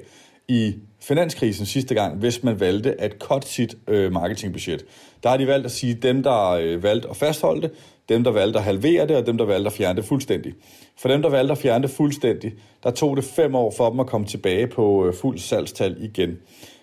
i 0.48 0.74
finanskrisen 1.02 1.66
sidste 1.66 1.96
gang, 1.96 2.18
hvis 2.18 2.44
man 2.44 2.60
valgte 2.60 3.02
at 3.02 3.16
cut 3.20 3.46
sit 3.46 3.76
øh, 3.88 4.12
marketingbudget. 4.12 4.86
Der 5.24 5.30
har 5.30 5.38
de 5.38 5.48
valgt 5.48 5.66
at 5.66 5.72
sige, 5.72 5.96
at 5.96 6.04
dem, 6.04 6.24
der 6.24 6.50
øh, 6.50 6.84
valgte 6.84 7.10
at 7.10 7.16
fastholde 7.16 7.62
det, 7.62 7.72
dem, 8.10 8.24
der 8.24 8.32
valgte 8.32 8.60
at 8.60 8.66
halvere 8.66 9.08
det, 9.08 9.16
og 9.16 9.26
dem, 9.26 9.38
der 9.38 9.46
valgte 9.46 9.68
at 9.68 9.74
fjerne 9.74 9.98
det 9.98 10.06
fuldstændig. 10.06 10.54
For 10.98 11.10
dem, 11.10 11.22
der 11.22 11.30
valgte 11.30 11.52
at 11.52 11.58
fjerne 11.58 11.82
det 11.82 11.92
fuldstændig, 11.92 12.54
der 12.84 12.92
tog 12.92 13.18
det 13.18 13.24
fem 13.24 13.56
år 13.56 13.74
for 13.78 13.90
dem 13.90 14.00
at 14.00 14.08
komme 14.08 14.28
tilbage 14.28 14.68
på 14.68 15.06
øh, 15.06 15.14
fuld 15.14 15.38
salgstal 15.38 15.98
igen. 16.00 16.38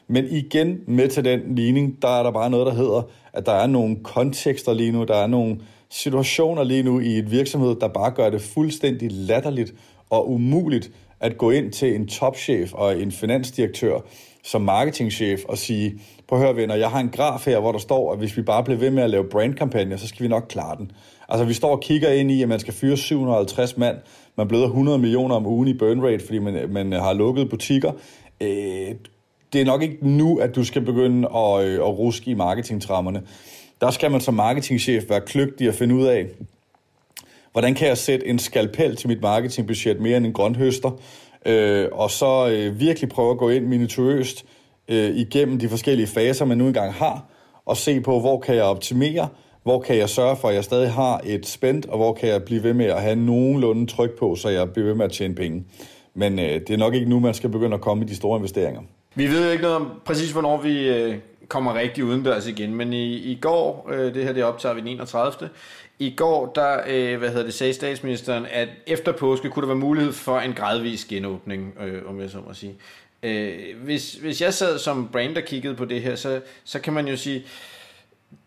Men 0.08 0.24
igen 0.30 0.80
med 0.86 1.08
til 1.08 1.24
den 1.24 1.54
ligning, 1.54 2.02
der 2.02 2.08
er 2.08 2.22
der 2.22 2.30
bare 2.30 2.50
noget, 2.50 2.66
der 2.66 2.74
hedder, 2.74 3.02
at 3.32 3.46
der 3.46 3.52
er 3.52 3.66
nogle 3.66 3.96
kontekster 4.04 4.74
lige 4.74 4.92
nu, 4.92 5.04
der 5.04 5.16
er 5.16 5.26
nogle 5.26 5.60
situationer 5.90 6.64
lige 6.64 6.82
nu 6.82 7.00
i 7.00 7.18
et 7.18 7.30
virksomhed, 7.30 7.76
der 7.80 7.88
bare 7.88 8.10
gør 8.10 8.30
det 8.30 8.40
fuldstændig 8.40 9.08
latterligt 9.12 9.74
og 10.10 10.30
umuligt 10.30 10.90
at 11.20 11.38
gå 11.38 11.50
ind 11.50 11.72
til 11.72 11.94
en 11.94 12.06
topchef 12.06 12.72
og 12.72 13.00
en 13.00 13.12
finansdirektør 13.12 14.00
som 14.46 14.62
marketingchef 14.62 15.44
og 15.44 15.58
sige, 15.58 16.00
prøv 16.28 16.38
at 16.38 16.44
høre 16.44 16.56
venner, 16.56 16.74
jeg 16.74 16.90
har 16.90 17.00
en 17.00 17.08
graf 17.08 17.44
her, 17.44 17.60
hvor 17.60 17.72
der 17.72 17.78
står, 17.78 18.12
at 18.12 18.18
hvis 18.18 18.36
vi 18.36 18.42
bare 18.42 18.64
bliver 18.64 18.78
ved 18.78 18.90
med 18.90 19.02
at 19.02 19.10
lave 19.10 19.24
brandkampagner, 19.24 19.96
så 19.96 20.08
skal 20.08 20.22
vi 20.22 20.28
nok 20.28 20.46
klare 20.48 20.76
den. 20.76 20.90
Altså 21.28 21.44
vi 21.44 21.54
står 21.54 21.70
og 21.70 21.80
kigger 21.80 22.12
ind 22.12 22.30
i, 22.30 22.42
at 22.42 22.48
man 22.48 22.60
skal 22.60 22.74
fyre 22.74 22.96
750 22.96 23.76
mand, 23.76 23.96
man 24.36 24.48
bløder 24.48 24.66
100 24.66 24.98
millioner 24.98 25.34
om 25.34 25.46
ugen 25.46 25.68
i 25.68 25.74
burn 25.74 26.00
rate, 26.00 26.24
fordi 26.24 26.38
man, 26.38 26.68
man 26.70 26.92
har 26.92 27.12
lukket 27.12 27.50
butikker. 27.50 27.92
Øh, 28.40 28.94
det 29.52 29.60
er 29.60 29.64
nok 29.64 29.82
ikke 29.82 29.96
nu, 30.00 30.38
at 30.38 30.54
du 30.56 30.64
skal 30.64 30.82
begynde 30.82 31.28
at, 31.36 31.64
øh, 31.64 31.74
at 31.74 31.98
ruske 31.98 32.30
i 32.30 32.34
marketingtrammerne. 32.34 33.22
Der 33.80 33.90
skal 33.90 34.10
man 34.10 34.20
som 34.20 34.34
marketingchef 34.34 35.04
være 35.08 35.20
kløgtig 35.20 35.68
og 35.68 35.74
finde 35.74 35.94
ud 35.94 36.06
af, 36.06 36.26
hvordan 37.52 37.74
kan 37.74 37.88
jeg 37.88 37.98
sætte 37.98 38.26
en 38.26 38.38
skalpel 38.38 38.96
til 38.96 39.08
mit 39.08 39.22
marketingbudget 39.22 40.00
mere 40.00 40.16
end 40.16 40.26
en 40.26 40.32
grønhøster, 40.32 40.90
øh, 41.46 41.88
og 41.92 42.10
så 42.10 42.48
øh, 42.48 42.80
virkelig 42.80 43.08
prøve 43.08 43.30
at 43.30 43.38
gå 43.38 43.48
ind 43.48 43.66
minutiøst 43.66 44.44
øh, 44.88 45.16
igennem 45.16 45.58
de 45.58 45.68
forskellige 45.68 46.06
faser, 46.06 46.44
man 46.44 46.58
nu 46.58 46.66
engang 46.66 46.92
har, 46.92 47.24
og 47.64 47.76
se 47.76 48.00
på, 48.00 48.20
hvor 48.20 48.40
kan 48.40 48.54
jeg 48.54 48.64
optimere, 48.64 49.28
hvor 49.66 49.80
kan 49.80 49.96
jeg 49.96 50.08
sørge 50.08 50.36
for, 50.36 50.48
at 50.48 50.54
jeg 50.54 50.64
stadig 50.64 50.92
har 50.92 51.20
et 51.24 51.46
spændt, 51.46 51.86
og 51.86 51.96
hvor 51.96 52.12
kan 52.12 52.28
jeg 52.28 52.44
blive 52.44 52.62
ved 52.62 52.74
med 52.74 52.86
at 52.86 53.02
have 53.02 53.16
nogenlunde 53.16 53.86
tryk 53.86 54.18
på, 54.18 54.36
så 54.36 54.48
jeg 54.48 54.72
bliver 54.72 54.86
ved 54.86 54.94
med 54.94 55.04
at 55.04 55.12
tjene 55.12 55.34
penge. 55.34 55.64
Men 56.14 56.38
øh, 56.38 56.44
det 56.44 56.70
er 56.70 56.76
nok 56.76 56.94
ikke 56.94 57.08
nu, 57.08 57.20
man 57.20 57.34
skal 57.34 57.50
begynde 57.50 57.74
at 57.74 57.80
komme 57.80 58.04
i 58.04 58.08
de 58.08 58.16
store 58.16 58.36
investeringer. 58.36 58.80
Vi 59.14 59.26
ved 59.26 59.44
jo 59.44 59.50
ikke 59.50 59.62
noget 59.62 59.76
om 59.76 59.90
præcis, 60.04 60.32
hvornår 60.32 60.60
vi 60.60 60.88
øh, 60.88 61.16
kommer 61.48 61.74
rigtig 61.74 62.04
udendørs 62.04 62.46
igen, 62.46 62.74
men 62.74 62.92
i, 62.92 63.14
i 63.14 63.38
går, 63.40 63.90
øh, 63.92 64.14
det 64.14 64.24
her 64.24 64.32
det 64.32 64.44
optager 64.44 64.74
vi 64.74 64.80
den 64.80 64.88
31. 64.88 65.48
I 65.98 66.14
går, 66.16 66.52
der 66.54 66.76
øh, 66.88 67.18
hvad 67.18 67.28
hedder 67.28 67.44
det, 67.44 67.54
sagde 67.54 67.72
statsministeren, 67.72 68.46
at 68.52 68.68
efter 68.86 69.12
påske 69.12 69.50
kunne 69.50 69.60
der 69.60 69.68
være 69.68 69.76
mulighed 69.76 70.12
for 70.12 70.38
en 70.38 70.52
gradvis 70.52 71.04
genåbning, 71.04 71.74
øh, 71.86 72.02
om 72.08 72.20
jeg 72.20 72.30
så 72.30 72.38
må 72.46 72.54
sige. 72.54 72.74
Øh, 73.22 73.54
hvis, 73.84 74.14
hvis 74.14 74.40
jeg 74.40 74.54
sad 74.54 74.78
som 74.78 75.08
brand 75.12 75.36
og 75.36 75.42
kiggede 75.42 75.74
på 75.74 75.84
det 75.84 76.02
her, 76.02 76.14
så, 76.14 76.40
så 76.64 76.80
kan 76.80 76.92
man 76.92 77.08
jo 77.08 77.16
sige, 77.16 77.44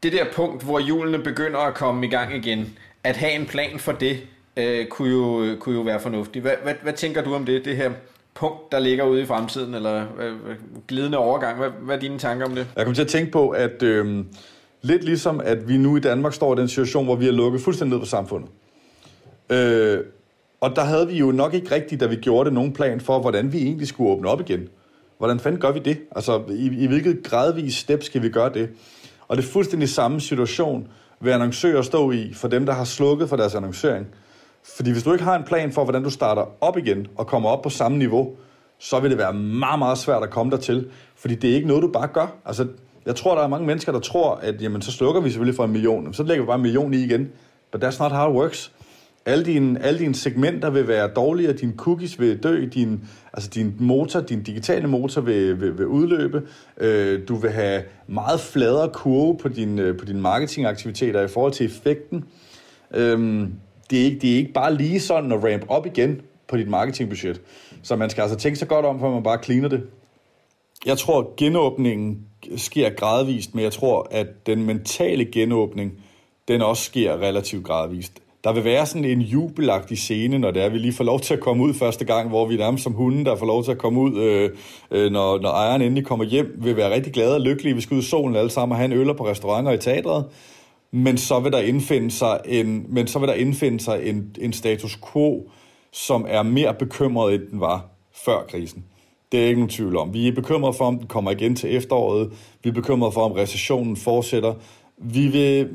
det 0.03 0.13
der 0.13 0.25
punkt, 0.33 0.63
hvor 0.63 0.79
hjulene 0.79 1.19
begynder 1.19 1.59
at 1.59 1.73
komme 1.73 2.05
i 2.05 2.09
gang 2.09 2.35
igen, 2.35 2.77
at 3.03 3.17
have 3.17 3.31
en 3.31 3.45
plan 3.45 3.79
for 3.79 3.91
det, 3.91 4.17
øh, 4.57 4.87
kunne, 4.87 5.09
jo, 5.09 5.55
kunne 5.59 5.75
jo 5.75 5.81
være 5.81 5.99
fornuftigt. 5.99 6.43
Hvad, 6.43 6.53
hvad, 6.63 6.73
hvad 6.83 6.93
tænker 6.93 7.23
du 7.23 7.33
om 7.33 7.45
det, 7.45 7.65
det 7.65 7.75
her 7.75 7.91
punkt, 8.33 8.71
der 8.71 8.79
ligger 8.79 9.03
ude 9.03 9.21
i 9.21 9.25
fremtiden, 9.25 9.73
eller 9.73 10.05
øh, 10.19 10.35
glidende 10.87 11.17
overgang? 11.17 11.57
Hvad, 11.57 11.69
hvad 11.81 11.95
er 11.95 11.99
dine 11.99 12.19
tanker 12.19 12.45
om 12.45 12.55
det? 12.55 12.67
Jeg 12.75 12.85
kommer 12.85 12.95
til 12.95 13.01
at 13.01 13.07
tænke 13.07 13.31
på, 13.31 13.49
at 13.49 13.83
øh, 13.83 14.25
lidt 14.81 15.03
ligesom, 15.03 15.41
at 15.43 15.67
vi 15.67 15.77
nu 15.77 15.97
i 15.97 15.99
Danmark 15.99 16.33
står 16.33 16.57
i 16.57 16.59
den 16.59 16.67
situation, 16.67 17.05
hvor 17.05 17.15
vi 17.15 17.25
har 17.25 17.31
lukket 17.31 17.61
fuldstændig 17.61 17.97
ned 17.97 17.99
på 17.99 18.09
samfundet. 18.09 18.49
Øh, 19.49 19.99
og 20.61 20.75
der 20.75 20.81
havde 20.81 21.07
vi 21.07 21.17
jo 21.17 21.31
nok 21.31 21.53
ikke 21.53 21.75
rigtigt, 21.75 22.01
da 22.01 22.05
vi 22.05 22.15
gjorde 22.15 22.45
det, 22.45 22.53
nogen 22.53 22.73
plan 22.73 23.01
for, 23.01 23.19
hvordan 23.19 23.53
vi 23.53 23.57
egentlig 23.61 23.87
skulle 23.87 24.11
åbne 24.11 24.29
op 24.29 24.41
igen. 24.41 24.67
Hvordan 25.17 25.39
fanden 25.39 25.61
gør 25.61 25.71
vi 25.71 25.79
det? 25.79 25.97
Altså, 26.15 26.41
i, 26.49 26.83
i 26.83 26.87
hvilket 26.87 27.23
gradvis 27.23 27.75
step 27.75 28.03
skal 28.03 28.21
vi 28.21 28.29
gøre 28.29 28.53
det? 28.53 28.69
Og 29.29 29.37
det 29.37 29.45
er 29.45 29.47
fuldstændig 29.47 29.89
samme 29.89 30.21
situation, 30.21 30.87
vil 31.21 31.31
annoncører 31.31 31.81
stå 31.81 32.11
i 32.11 32.33
for 32.33 32.47
dem, 32.47 32.65
der 32.65 32.73
har 32.73 32.83
slukket 32.83 33.29
for 33.29 33.35
deres 33.35 33.55
annoncering. 33.55 34.07
Fordi 34.75 34.91
hvis 34.91 35.03
du 35.03 35.11
ikke 35.11 35.23
har 35.23 35.35
en 35.35 35.43
plan 35.43 35.71
for, 35.71 35.83
hvordan 35.83 36.03
du 36.03 36.09
starter 36.09 36.45
op 36.61 36.77
igen 36.77 37.07
og 37.15 37.27
kommer 37.27 37.49
op 37.49 37.61
på 37.61 37.69
samme 37.69 37.97
niveau, 37.97 38.35
så 38.79 38.99
vil 38.99 39.09
det 39.09 39.17
være 39.17 39.33
meget, 39.33 39.79
meget 39.79 39.97
svært 39.97 40.23
at 40.23 40.29
komme 40.29 40.51
dertil. 40.51 40.89
Fordi 41.15 41.35
det 41.35 41.49
er 41.49 41.55
ikke 41.55 41.67
noget, 41.67 41.83
du 41.83 41.87
bare 41.87 42.07
gør. 42.07 42.35
Altså, 42.45 42.67
jeg 43.05 43.15
tror, 43.15 43.35
der 43.35 43.43
er 43.43 43.47
mange 43.47 43.67
mennesker, 43.67 43.91
der 43.91 43.99
tror, 43.99 44.35
at 44.35 44.61
jamen, 44.61 44.81
så 44.81 44.91
slukker 44.91 45.21
vi 45.21 45.29
selvfølgelig 45.29 45.55
for 45.55 45.65
en 45.65 45.71
million. 45.71 46.13
Så 46.13 46.23
lægger 46.23 46.43
vi 46.43 46.45
bare 46.45 46.55
en 46.55 46.61
million 46.61 46.93
i 46.93 47.03
igen. 47.03 47.29
But 47.71 47.83
that's 47.83 48.03
not 48.03 48.11
how 48.11 48.31
it 48.31 48.35
works. 48.35 48.71
Alle 49.25 49.45
dine, 49.45 49.83
alle 49.83 49.99
dine 49.99 50.15
segmenter 50.15 50.69
vil 50.69 50.87
være 50.87 51.07
dårligere, 51.07 51.53
dine 51.53 51.73
cookies 51.77 52.19
vil 52.19 52.43
dø, 52.43 52.65
din, 52.65 53.03
altså 53.33 53.49
din 53.49 53.75
motor, 53.79 54.19
din 54.19 54.43
digitale 54.43 54.87
motor 54.87 55.21
vil, 55.21 55.61
vil, 55.61 55.77
vil 55.77 55.85
udløbe, 55.85 56.47
øh, 56.77 57.27
du 57.27 57.35
vil 57.35 57.51
have 57.51 57.83
meget 58.07 58.39
fladere 58.39 58.89
kurve 58.93 59.37
på, 59.37 59.47
din, 59.47 59.79
øh, 59.79 59.97
på 59.97 60.05
dine 60.05 60.21
marketingaktiviteter 60.21 61.21
i 61.21 61.27
forhold 61.27 61.53
til 61.53 61.65
effekten. 61.65 62.25
Øh, 62.93 63.47
det, 63.89 64.01
er 64.01 64.05
ikke, 64.05 64.19
det 64.19 64.31
er 64.31 64.35
ikke 64.35 64.53
bare 64.53 64.75
lige 64.75 64.99
sådan 64.99 65.31
at 65.31 65.43
ramp 65.43 65.65
op 65.67 65.85
igen 65.85 66.21
på 66.47 66.57
dit 66.57 66.67
marketingbudget. 66.67 67.41
Så 67.83 67.95
man 67.95 68.09
skal 68.09 68.21
altså 68.21 68.37
tænke 68.37 68.59
sig 68.59 68.67
godt 68.67 68.85
om, 68.85 68.99
før 68.99 69.09
man 69.09 69.23
bare 69.23 69.43
cleaner 69.43 69.67
det. 69.67 69.83
Jeg 70.85 70.97
tror, 70.97 71.19
at 71.19 71.35
genåbningen 71.37 72.19
sker 72.55 72.89
gradvist, 72.89 73.55
men 73.55 73.63
jeg 73.63 73.71
tror, 73.71 74.07
at 74.11 74.27
den 74.45 74.65
mentale 74.65 75.25
genåbning, 75.25 75.91
den 76.47 76.61
også 76.61 76.83
sker 76.83 77.21
relativt 77.21 77.65
gradvist 77.65 78.13
der 78.43 78.53
vil 78.53 78.63
være 78.63 78.85
sådan 78.85 79.05
en 79.05 79.21
jubelagtig 79.21 79.97
scene, 79.97 80.39
når 80.39 80.51
det 80.51 80.63
er, 80.63 80.69
vi 80.69 80.77
lige 80.77 80.93
får 80.93 81.03
lov 81.03 81.19
til 81.19 81.33
at 81.33 81.39
komme 81.39 81.63
ud 81.63 81.73
første 81.73 82.05
gang, 82.05 82.29
hvor 82.29 82.45
vi 82.45 82.57
nærmest 82.57 82.83
som 82.83 82.93
hunden, 82.93 83.25
der 83.25 83.35
får 83.35 83.45
lov 83.45 83.63
til 83.63 83.71
at 83.71 83.77
komme 83.77 84.01
ud, 84.01 84.17
øh, 84.17 84.49
øh, 84.91 85.11
når, 85.11 85.39
når 85.39 85.49
ejeren 85.49 85.81
endelig 85.81 86.05
kommer 86.05 86.25
hjem, 86.25 86.55
vil 86.57 86.75
være 86.75 86.93
rigtig 86.93 87.13
glade 87.13 87.35
og 87.35 87.41
lykkelige. 87.41 87.75
Vi 87.75 87.81
skal 87.81 87.95
ud 87.95 88.01
i 88.01 88.05
solen 88.05 88.35
alle 88.35 88.49
sammen 88.49 88.71
og 88.71 88.77
have 88.77 88.85
en 88.85 88.99
øl 88.99 89.15
på 89.15 89.27
restauranter 89.27 89.71
i 89.71 89.77
teatret. 89.77 90.25
Men 90.91 91.17
så 91.17 91.39
vil 91.39 91.51
der 91.51 91.59
indfinde 91.59 92.11
sig 92.11 92.39
en, 92.45 92.85
men 92.89 93.07
så 93.07 93.19
vil 93.19 93.27
der 93.27 93.33
indfinde 93.33 93.79
sig 93.79 94.09
en, 94.09 94.35
en 94.41 94.53
status 94.53 94.99
quo, 95.11 95.49
som 95.91 96.25
er 96.27 96.43
mere 96.43 96.73
bekymret, 96.73 97.33
end 97.33 97.41
den 97.51 97.59
var 97.59 97.85
før 98.25 98.45
krisen. 98.49 98.83
Det 99.31 99.39
er 99.43 99.47
ikke 99.47 99.59
nogen 99.59 99.69
tvivl 99.69 99.97
om. 99.97 100.13
Vi 100.13 100.27
er 100.27 100.31
bekymrede 100.31 100.73
for, 100.73 100.85
om 100.85 100.97
den 100.97 101.07
kommer 101.07 101.31
igen 101.31 101.55
til 101.55 101.75
efteråret. 101.75 102.31
Vi 102.63 102.69
er 102.69 102.73
bekymrede 102.73 103.11
for, 103.11 103.21
om 103.21 103.31
recessionen 103.31 103.97
fortsætter. 103.97 104.53
Vi 104.97 105.27
vil, 105.27 105.69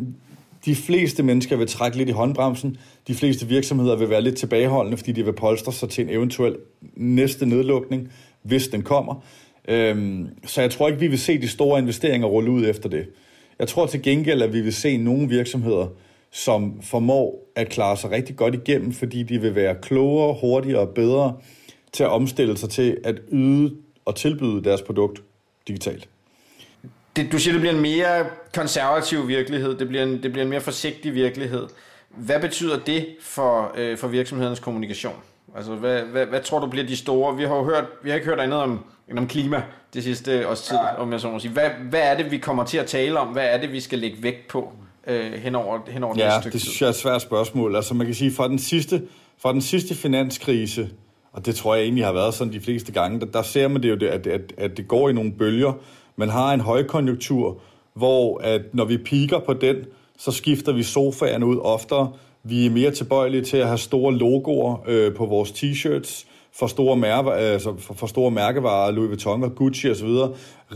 de 0.65 0.75
fleste 0.75 1.23
mennesker 1.23 1.57
vil 1.57 1.67
trække 1.67 1.97
lidt 1.97 2.09
i 2.09 2.13
håndbremsen. 2.13 2.77
De 3.09 3.15
fleste 3.15 3.47
virksomheder 3.47 3.97
vil 3.97 4.11
være 4.11 4.23
lidt 4.23 4.37
tilbageholdende, 4.37 4.97
fordi 4.97 5.13
de 5.13 5.25
vil 5.25 5.33
polstre 5.33 5.73
sig 5.73 5.89
til 5.89 6.05
en 6.05 6.11
eventuel 6.11 6.57
næste 6.97 7.47
nedlukning, 7.47 8.13
hvis 8.43 8.69
den 8.69 8.83
kommer. 8.83 9.25
Øhm, 9.69 10.29
så 10.47 10.61
jeg 10.61 10.71
tror 10.71 10.89
ikke, 10.89 11.01
vi 11.01 11.07
vil 11.07 11.19
se 11.19 11.41
de 11.41 11.49
store 11.49 11.79
investeringer 11.79 12.27
rulle 12.27 12.51
ud 12.51 12.67
efter 12.67 12.89
det. 12.89 13.07
Jeg 13.59 13.69
tror 13.69 13.87
til 13.87 14.03
gengæld, 14.03 14.43
at 14.43 14.53
vi 14.53 14.61
vil 14.61 14.75
se 14.75 14.97
nogle 14.97 15.29
virksomheder, 15.29 15.87
som 16.33 16.83
formår 16.83 17.53
at 17.57 17.69
klare 17.69 17.97
sig 17.97 18.11
rigtig 18.11 18.37
godt 18.37 18.55
igennem, 18.55 18.93
fordi 18.93 19.23
de 19.23 19.41
vil 19.41 19.55
være 19.55 19.75
klogere, 19.83 20.37
hurtigere 20.41 20.81
og 20.81 20.89
bedre 20.89 21.37
til 21.93 22.05
at 22.05 22.11
omstille 22.11 22.57
sig 22.57 22.71
til 22.71 22.99
at 23.05 23.21
yde 23.33 23.75
og 24.05 24.15
tilbyde 24.15 24.65
deres 24.65 24.83
produkt 24.83 25.23
digitalt 25.69 26.09
det, 27.17 27.33
du 27.33 27.39
siger, 27.39 27.53
det 27.53 27.61
bliver 27.61 27.75
en 27.75 27.81
mere 27.81 28.27
konservativ 28.55 29.29
virkelighed, 29.29 29.79
det 29.79 29.89
bliver 29.89 30.03
en, 30.03 30.23
det 30.23 30.33
bliver 30.33 30.43
en 30.43 30.51
mere 30.51 30.61
forsigtig 30.61 31.15
virkelighed. 31.15 31.67
Hvad 32.09 32.41
betyder 32.41 32.79
det 32.79 33.07
for, 33.21 33.73
øh, 33.77 33.99
for 33.99 34.09
virksomhedens 34.09 34.61
kommunikation? 34.61 35.15
Altså, 35.57 35.75
hvad, 35.75 36.03
hvad, 36.03 36.27
hvad 36.27 36.41
tror 36.41 36.61
du 36.61 36.67
bliver 36.67 36.87
de 36.87 36.97
store? 36.97 37.37
Vi 37.37 37.43
har 37.43 37.57
jo 37.57 37.65
hørt, 37.65 37.85
vi 38.03 38.11
har 38.11 38.15
ikke 38.15 38.27
hørt 38.27 38.41
andet 38.41 38.59
om, 38.59 38.85
end 39.11 39.19
om 39.19 39.29
klima 39.29 39.63
det 39.95 40.05
sidste 40.05 40.49
års 40.49 40.63
tid, 40.63 40.77
om 40.99 41.13
jeg 41.13 41.21
så 41.21 41.31
må 41.31 41.39
sige. 41.39 41.53
Hvad, 41.53 41.71
hvad 41.91 42.01
er 42.01 42.17
det, 42.17 42.31
vi 42.31 42.39
kommer 42.39 42.65
til 42.65 42.79
at 42.79 42.87
tale 42.87 43.19
om? 43.19 43.29
Hvad 43.29 43.45
er 43.45 43.61
det, 43.61 43.73
vi 43.73 43.81
skal 43.81 43.99
lægge 43.99 44.23
vægt 44.23 44.49
på 44.49 44.73
øh, 45.07 45.33
henover, 45.33 45.79
henover 45.89 46.15
ja, 46.19 46.41
stykke 46.41 46.53
det 46.53 46.63
synes 46.63 46.81
jeg 46.81 46.87
er 46.87 46.91
et 46.91 46.97
svært 46.97 47.23
spørgsmål. 47.23 47.77
Altså, 47.77 47.95
man 47.95 48.07
kan 48.07 48.15
sige, 48.15 48.33
fra 48.33 48.49
den 48.49 48.59
sidste, 48.59 49.03
fra 49.39 49.53
den 49.53 49.61
sidste 49.61 49.95
finanskrise, 49.95 50.89
og 51.33 51.47
det 51.47 51.55
tror 51.55 51.75
jeg 51.75 51.85
egentlig 51.85 52.05
har 52.05 52.13
været 52.13 52.35
sådan 52.35 52.53
de 52.53 52.61
fleste 52.61 52.93
gange, 52.93 53.21
der, 53.21 53.27
der 53.27 53.43
ser 53.43 53.69
man 53.69 53.83
det 53.83 53.89
jo, 53.89 54.09
at, 54.09 54.27
at, 54.27 54.53
at 54.59 54.77
det 54.77 54.89
går 54.89 55.09
i 55.09 55.13
nogle 55.13 55.33
bølger, 55.33 55.73
man 56.17 56.29
har 56.29 56.55
en 56.55 56.61
højkonjunktur, 56.61 57.61
hvor 57.95 58.39
at 58.39 58.63
når 58.73 58.85
vi 58.85 58.99
piker 58.99 59.39
på 59.39 59.53
den, 59.53 59.77
så 60.19 60.31
skifter 60.33 60.73
vi 60.73 60.83
sofaerne 60.83 61.47
ud 61.47 61.59
oftere. 61.63 62.13
Vi 62.43 62.67
er 62.67 62.71
mere 62.71 62.91
tilbøjelige 62.91 63.43
til 63.43 63.57
at 63.57 63.67
have 63.67 63.79
store 63.79 64.15
logoer 64.15 64.77
øh, 64.87 65.15
på 65.15 65.27
vores 65.27 65.51
t-shirts, 65.51 66.27
for 66.53 66.67
store, 66.67 66.97
mærke, 66.97 67.33
altså 67.33 67.75
for, 67.79 67.95
for 67.95 68.07
store 68.07 68.31
mærkevarer, 68.31 68.91
Louis 68.91 69.09
Vuitton 69.09 69.45
og 69.45 69.55
Gucci 69.55 69.91
osv. 69.91 70.09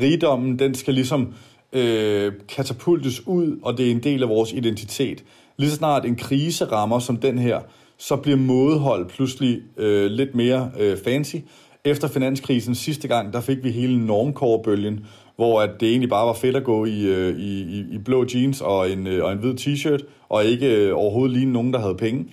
Rigdommen, 0.00 0.58
den 0.58 0.74
skal 0.74 0.94
ligesom 0.94 1.34
øh, 1.72 2.32
katapultes 2.48 3.26
ud, 3.26 3.58
og 3.62 3.78
det 3.78 3.86
er 3.86 3.90
en 3.90 4.02
del 4.02 4.22
af 4.22 4.28
vores 4.28 4.52
identitet. 4.52 5.24
Lige 5.56 5.70
så 5.70 5.76
snart 5.76 6.04
en 6.04 6.16
krise 6.16 6.64
rammer 6.64 6.98
som 6.98 7.16
den 7.16 7.38
her, 7.38 7.60
så 7.98 8.16
bliver 8.16 8.36
modehold 8.36 9.08
pludselig 9.08 9.60
øh, 9.76 10.10
lidt 10.10 10.34
mere 10.34 10.70
øh, 10.78 10.98
fancy. 11.04 11.36
Efter 11.84 12.08
finanskrisen 12.08 12.74
sidste 12.74 13.08
gang, 13.08 13.32
der 13.32 13.40
fik 13.40 13.64
vi 13.64 13.70
hele 13.70 14.06
normcore-bølgen, 14.06 15.06
hvor 15.38 15.60
at 15.60 15.70
det 15.80 15.88
egentlig 15.88 16.10
bare 16.10 16.26
var 16.26 16.32
fedt 16.32 16.56
at 16.56 16.64
gå 16.64 16.84
i, 16.84 17.06
øh, 17.06 17.38
i, 17.38 17.60
i, 17.60 17.84
i 17.92 17.98
blå 17.98 18.26
jeans 18.34 18.60
og 18.60 18.90
en, 18.90 19.06
øh, 19.06 19.24
og 19.24 19.32
en 19.32 19.38
hvid 19.38 19.54
t-shirt, 19.54 20.06
og 20.28 20.44
ikke 20.44 20.76
øh, 20.76 20.96
overhovedet 20.96 21.36
ligne 21.36 21.52
nogen, 21.52 21.72
der 21.72 21.78
havde 21.78 21.94
penge. 21.94 22.26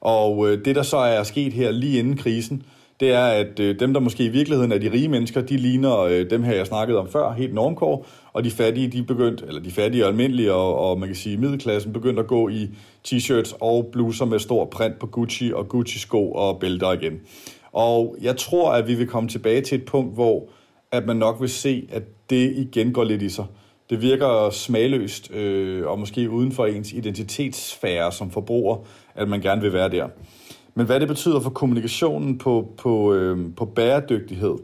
Og 0.00 0.48
øh, 0.48 0.64
det, 0.64 0.76
der 0.76 0.82
så 0.82 0.96
er 0.96 1.22
sket 1.22 1.52
her 1.52 1.70
lige 1.70 1.98
inden 1.98 2.16
krisen, 2.16 2.62
det 3.00 3.12
er, 3.12 3.24
at 3.24 3.60
øh, 3.60 3.80
dem, 3.80 3.92
der 3.92 4.00
måske 4.00 4.24
i 4.24 4.28
virkeligheden 4.28 4.72
er 4.72 4.78
de 4.78 4.92
rige 4.92 5.08
mennesker, 5.08 5.40
de 5.40 5.56
ligner 5.56 5.98
øh, 5.98 6.30
dem 6.30 6.42
her, 6.42 6.54
jeg 6.54 6.66
snakkede 6.66 6.98
om 6.98 7.08
før, 7.08 7.32
helt 7.32 7.54
normkår, 7.54 8.06
og 8.32 8.44
de 8.44 8.50
fattige, 8.50 8.88
de 8.88 9.02
begyndt, 9.02 9.44
eller 9.48 9.60
de 9.60 9.70
fattige 9.70 10.04
og 10.04 10.08
almindelige, 10.08 10.52
og, 10.52 10.78
og 10.78 10.98
man 10.98 11.08
kan 11.08 11.16
sige 11.16 11.36
middelklassen, 11.36 11.92
begyndte 11.92 12.20
at 12.20 12.26
gå 12.26 12.48
i 12.48 12.68
t-shirts 13.08 13.56
og 13.60 13.88
bluser 13.92 14.24
med 14.24 14.38
stor 14.38 14.64
print 14.64 14.98
på 14.98 15.06
Gucci 15.06 15.52
og 15.52 15.68
Gucci-sko 15.68 16.32
og 16.32 16.58
bælter 16.60 16.92
igen. 16.92 17.20
Og 17.72 18.16
jeg 18.22 18.36
tror, 18.36 18.72
at 18.72 18.88
vi 18.88 18.94
vil 18.94 19.06
komme 19.06 19.28
tilbage 19.28 19.60
til 19.60 19.78
et 19.78 19.84
punkt, 19.84 20.14
hvor 20.14 20.48
at 20.92 21.06
man 21.06 21.16
nok 21.16 21.40
vil 21.40 21.48
se, 21.48 21.88
at 21.92 22.02
det 22.30 22.52
igen 22.56 22.92
går 22.92 23.04
lidt 23.04 23.22
i 23.22 23.28
sig. 23.28 23.46
Det 23.90 24.02
virker 24.02 24.50
smagløst, 24.50 25.30
øh, 25.30 25.86
og 25.86 25.98
måske 25.98 26.30
uden 26.30 26.52
for 26.52 26.66
ens 26.66 26.92
identitetssfære 26.92 28.12
som 28.12 28.30
forbruger, 28.30 28.76
at 29.14 29.28
man 29.28 29.40
gerne 29.40 29.60
vil 29.60 29.72
være 29.72 29.88
der. 29.88 30.08
Men 30.74 30.86
hvad 30.86 31.00
det 31.00 31.08
betyder 31.08 31.40
for 31.40 31.50
kommunikationen 31.50 32.38
på, 32.38 32.74
på, 32.78 33.14
øh, 33.14 33.54
på 33.56 33.64
bæredygtighed, 33.64 34.54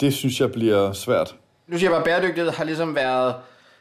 det 0.00 0.14
synes 0.14 0.40
jeg 0.40 0.52
bliver 0.52 0.92
svært. 0.92 1.36
Nu 1.66 1.78
siger 1.78 1.90
jeg 1.90 2.04
bare, 2.04 2.14
at 2.14 2.20
bæredygtighed 2.20 2.52
har 2.52 2.64
ligesom 2.64 2.94
været, 2.94 3.34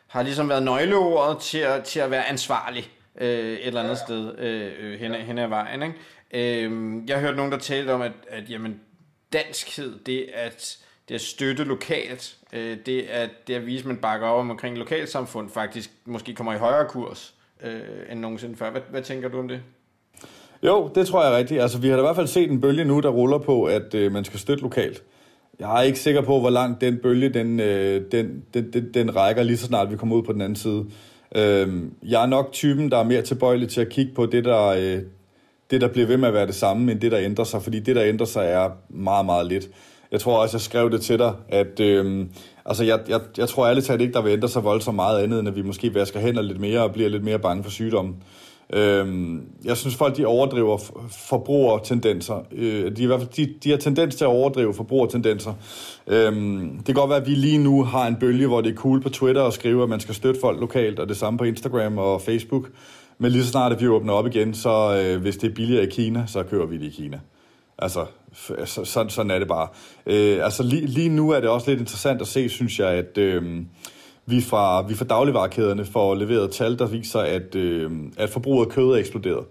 har 0.07 0.23
ligesom 0.23 0.49
været 0.49 0.63
nøgleordet 0.63 1.37
til 1.37 1.57
at, 1.57 1.83
til 1.83 1.99
at 1.99 2.11
være 2.11 2.29
ansvarlig 2.29 2.89
øh, 3.21 3.53
et 3.53 3.67
eller 3.67 3.83
andet 3.83 3.97
sted 3.97 4.37
øh, 4.37 4.71
øh 4.79 4.99
hen, 4.99 5.13
hen 5.13 5.37
ad 5.37 5.47
vejen. 5.47 5.83
Ikke? 5.83 6.65
Øh, 6.65 6.93
jeg 7.07 7.19
hørte 7.19 7.37
nogen, 7.37 7.51
der 7.51 7.57
talte 7.57 7.91
om, 7.93 8.01
at, 8.01 8.11
at 8.27 8.49
jamen, 8.49 8.79
danskhed, 9.33 9.99
det 10.05 10.29
at 10.33 10.84
det 11.09 11.15
at 11.15 11.21
støtte 11.21 11.63
lokalt, 11.63 12.37
øh, 12.53 12.77
det, 12.85 13.01
at, 13.01 13.29
det 13.47 13.53
at 13.53 13.65
vise, 13.65 13.81
at 13.81 13.85
man 13.85 13.97
bakker 13.97 14.27
op 14.27 14.39
om 14.39 14.49
omkring 14.49 14.77
lokalsamfund, 14.77 15.49
faktisk 15.49 15.91
måske 16.05 16.33
kommer 16.33 16.53
i 16.53 16.57
højere 16.57 16.85
kurs 16.89 17.33
øh, 17.63 17.79
end 18.11 18.19
nogensinde 18.19 18.55
før. 18.55 18.71
Hvad, 18.71 18.81
hvad 18.91 19.01
tænker 19.01 19.29
du 19.29 19.39
om 19.39 19.47
det? 19.47 19.61
Jo, 20.63 20.91
det 20.95 21.07
tror 21.07 21.23
jeg 21.23 21.33
er 21.33 21.37
rigtigt. 21.37 21.61
Altså, 21.61 21.77
vi 21.77 21.87
har 21.87 21.95
da 21.95 22.01
i 22.01 22.05
hvert 22.05 22.15
fald 22.15 22.27
set 22.27 22.51
en 22.51 22.61
bølge 22.61 22.85
nu, 22.85 22.99
der 22.99 23.09
ruller 23.09 23.37
på, 23.37 23.63
at 23.63 23.93
øh, 23.93 24.11
man 24.11 24.25
skal 24.25 24.39
støtte 24.39 24.63
lokalt. 24.63 25.03
Jeg 25.59 25.79
er 25.79 25.81
ikke 25.81 25.99
sikker 25.99 26.21
på, 26.21 26.39
hvor 26.39 26.49
langt 26.49 26.81
den 26.81 26.97
bølge, 26.97 27.29
den, 27.29 27.59
øh, 27.59 28.01
den, 28.11 28.43
den, 28.53 28.73
den, 28.73 28.93
den 28.93 29.15
rækker 29.15 29.43
lige 29.43 29.57
så 29.57 29.65
snart 29.65 29.91
vi 29.91 29.97
kommer 29.97 30.15
ud 30.15 30.23
på 30.23 30.33
den 30.33 30.41
anden 30.41 30.55
side. 30.55 30.85
Øh, 31.35 31.83
jeg 32.03 32.21
er 32.21 32.25
nok 32.25 32.51
typen, 32.51 32.91
der 32.91 32.97
er 32.97 33.03
mere 33.03 33.21
tilbøjelig 33.21 33.69
til 33.69 33.81
at 33.81 33.89
kigge 33.89 34.13
på 34.13 34.25
det, 34.25 34.45
der, 34.45 34.65
øh, 34.65 35.01
det, 35.71 35.81
der 35.81 35.87
bliver 35.87 36.07
ved 36.07 36.17
med 36.17 36.27
at 36.27 36.33
være 36.33 36.47
det 36.47 36.55
samme, 36.55 36.91
end 36.91 36.99
det, 36.99 37.11
der 37.11 37.19
ændrer 37.19 37.45
sig. 37.45 37.61
Fordi 37.61 37.79
det, 37.79 37.95
der 37.95 38.03
ændrer 38.03 38.25
sig, 38.25 38.45
er 38.45 38.69
meget, 38.89 39.25
meget 39.25 39.45
lidt. 39.45 39.69
Jeg 40.11 40.19
tror 40.19 40.41
også, 40.41 40.57
jeg 40.57 40.61
skrev 40.61 40.91
det 40.91 41.01
til 41.01 41.19
dig, 41.19 41.33
at 41.49 41.79
øh, 41.79 42.25
altså 42.65 42.83
jeg, 42.83 42.99
jeg, 43.07 43.19
jeg 43.37 43.49
tror 43.49 43.67
ærligt 43.67 43.85
talt 43.85 44.01
ikke, 44.01 44.13
der 44.13 44.21
vil 44.21 44.33
ændre 44.33 44.47
sig 44.47 44.63
voldsomt 44.63 44.95
meget 44.95 45.23
andet, 45.23 45.39
end 45.39 45.47
at 45.47 45.55
vi 45.55 45.61
måske 45.61 45.93
vasker 45.93 46.19
hænder 46.19 46.41
lidt 46.41 46.59
mere 46.59 46.83
og 46.83 46.93
bliver 46.93 47.09
lidt 47.09 47.23
mere 47.23 47.39
bange 47.39 47.63
for 47.63 47.71
sygdommen. 47.71 48.15
Øh, 48.73 49.35
jeg 49.65 49.77
synes, 49.77 49.95
folk 49.95 50.17
de 50.17 50.25
overdriver 50.25 50.77
forbrugertendenser. 51.29 52.45
Øh, 52.51 52.97
de, 52.97 53.03
i 53.03 53.05
hvert 53.05 53.19
fald, 53.19 53.29
de, 53.29 53.53
de 53.63 53.69
har 53.69 53.77
tendens 53.77 54.15
til 54.15 54.23
at 54.23 54.29
overdrive 54.29 54.73
forbrugertendenser. 54.73 55.53
Øh, 56.07 56.33
det 56.77 56.85
kan 56.85 56.95
godt 56.95 57.09
være, 57.09 57.21
at 57.21 57.27
vi 57.27 57.35
lige 57.35 57.57
nu 57.57 57.83
har 57.83 58.07
en 58.07 58.15
bølge, 58.15 58.47
hvor 58.47 58.61
det 58.61 58.71
er 58.71 58.75
cool 58.75 59.01
på 59.01 59.09
Twitter 59.09 59.43
at 59.43 59.53
skrive, 59.53 59.83
at 59.83 59.89
man 59.89 59.99
skal 59.99 60.15
støtte 60.15 60.39
folk 60.39 60.59
lokalt, 60.59 60.99
og 60.99 61.09
det 61.09 61.17
samme 61.17 61.37
på 61.37 61.43
Instagram 61.43 61.97
og 61.97 62.21
Facebook. 62.21 62.69
Men 63.17 63.31
lige 63.31 63.43
så 63.43 63.49
snart 63.49 63.71
at 63.71 63.81
vi 63.81 63.87
åbner 63.87 64.13
op 64.13 64.27
igen, 64.27 64.53
så 64.53 65.01
øh, 65.01 65.21
hvis 65.21 65.37
det 65.37 65.51
er 65.51 65.55
billigere 65.55 65.83
i 65.83 65.89
Kina, 65.89 66.23
så 66.27 66.43
kører 66.43 66.65
vi 66.65 66.77
det 66.77 66.85
i 66.85 66.89
Kina. 66.89 67.19
Altså, 67.77 68.05
Altså, 68.57 68.85
så, 68.85 68.91
sådan, 68.91 69.09
sådan 69.09 69.31
er 69.31 69.39
det 69.39 69.47
bare. 69.47 69.67
Øh, 70.05 70.45
altså 70.45 70.63
lige, 70.63 70.85
lige 70.85 71.09
nu 71.09 71.29
er 71.29 71.39
det 71.39 71.49
også 71.49 71.69
lidt 71.69 71.79
interessant 71.79 72.21
at 72.21 72.27
se, 72.27 72.49
synes 72.49 72.79
jeg, 72.79 72.89
at 72.89 73.17
øh, 73.17 73.43
vi, 74.25 74.41
fra, 74.41 74.81
vi 74.81 74.93
fra 74.93 75.05
dagligvarekæderne 75.05 75.85
får 75.85 76.15
leveret 76.15 76.51
tal, 76.51 76.79
der 76.79 76.87
viser, 76.87 77.19
at, 77.19 77.55
øh, 77.55 77.91
at 78.17 78.29
forbruget 78.29 78.65
af 78.65 78.71
kød 78.71 78.91
er 78.91 78.95
eksploderet. 78.95 79.45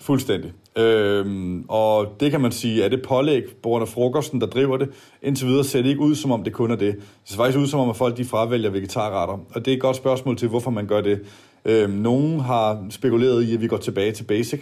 Fuldstændig. 0.00 0.52
Øhm, 0.78 1.64
og 1.68 2.06
det 2.20 2.30
kan 2.30 2.40
man 2.40 2.52
sige, 2.52 2.84
er 2.84 2.88
det 2.88 3.02
pålæg 3.02 3.44
på 3.44 3.68
grund 3.68 3.82
af 3.82 3.88
frokosten, 3.88 4.40
der 4.40 4.46
driver 4.46 4.76
det. 4.76 4.88
Indtil 5.22 5.46
videre 5.46 5.64
ser 5.64 5.82
det 5.82 5.88
ikke 5.88 6.00
ud, 6.00 6.14
som 6.14 6.30
om 6.30 6.44
det 6.44 6.52
kun 6.52 6.70
er 6.70 6.76
det. 6.76 6.94
Det 6.94 7.04
ser 7.24 7.36
faktisk 7.36 7.58
ud, 7.58 7.66
som 7.66 7.80
om 7.80 7.90
at 7.90 7.96
folk 7.96 8.16
de 8.16 8.24
fravælger 8.24 8.70
vegetarretter. 8.70 9.38
Og 9.54 9.64
det 9.64 9.68
er 9.68 9.76
et 9.76 9.82
godt 9.82 9.96
spørgsmål 9.96 10.36
til, 10.36 10.48
hvorfor 10.48 10.70
man 10.70 10.86
gør 10.86 11.00
det. 11.00 11.20
Øhm, 11.64 11.92
nogen 11.92 12.40
har 12.40 12.86
spekuleret 12.90 13.42
i, 13.42 13.54
at 13.54 13.60
vi 13.60 13.66
går 13.66 13.76
tilbage 13.76 14.12
til 14.12 14.24
basic. 14.24 14.60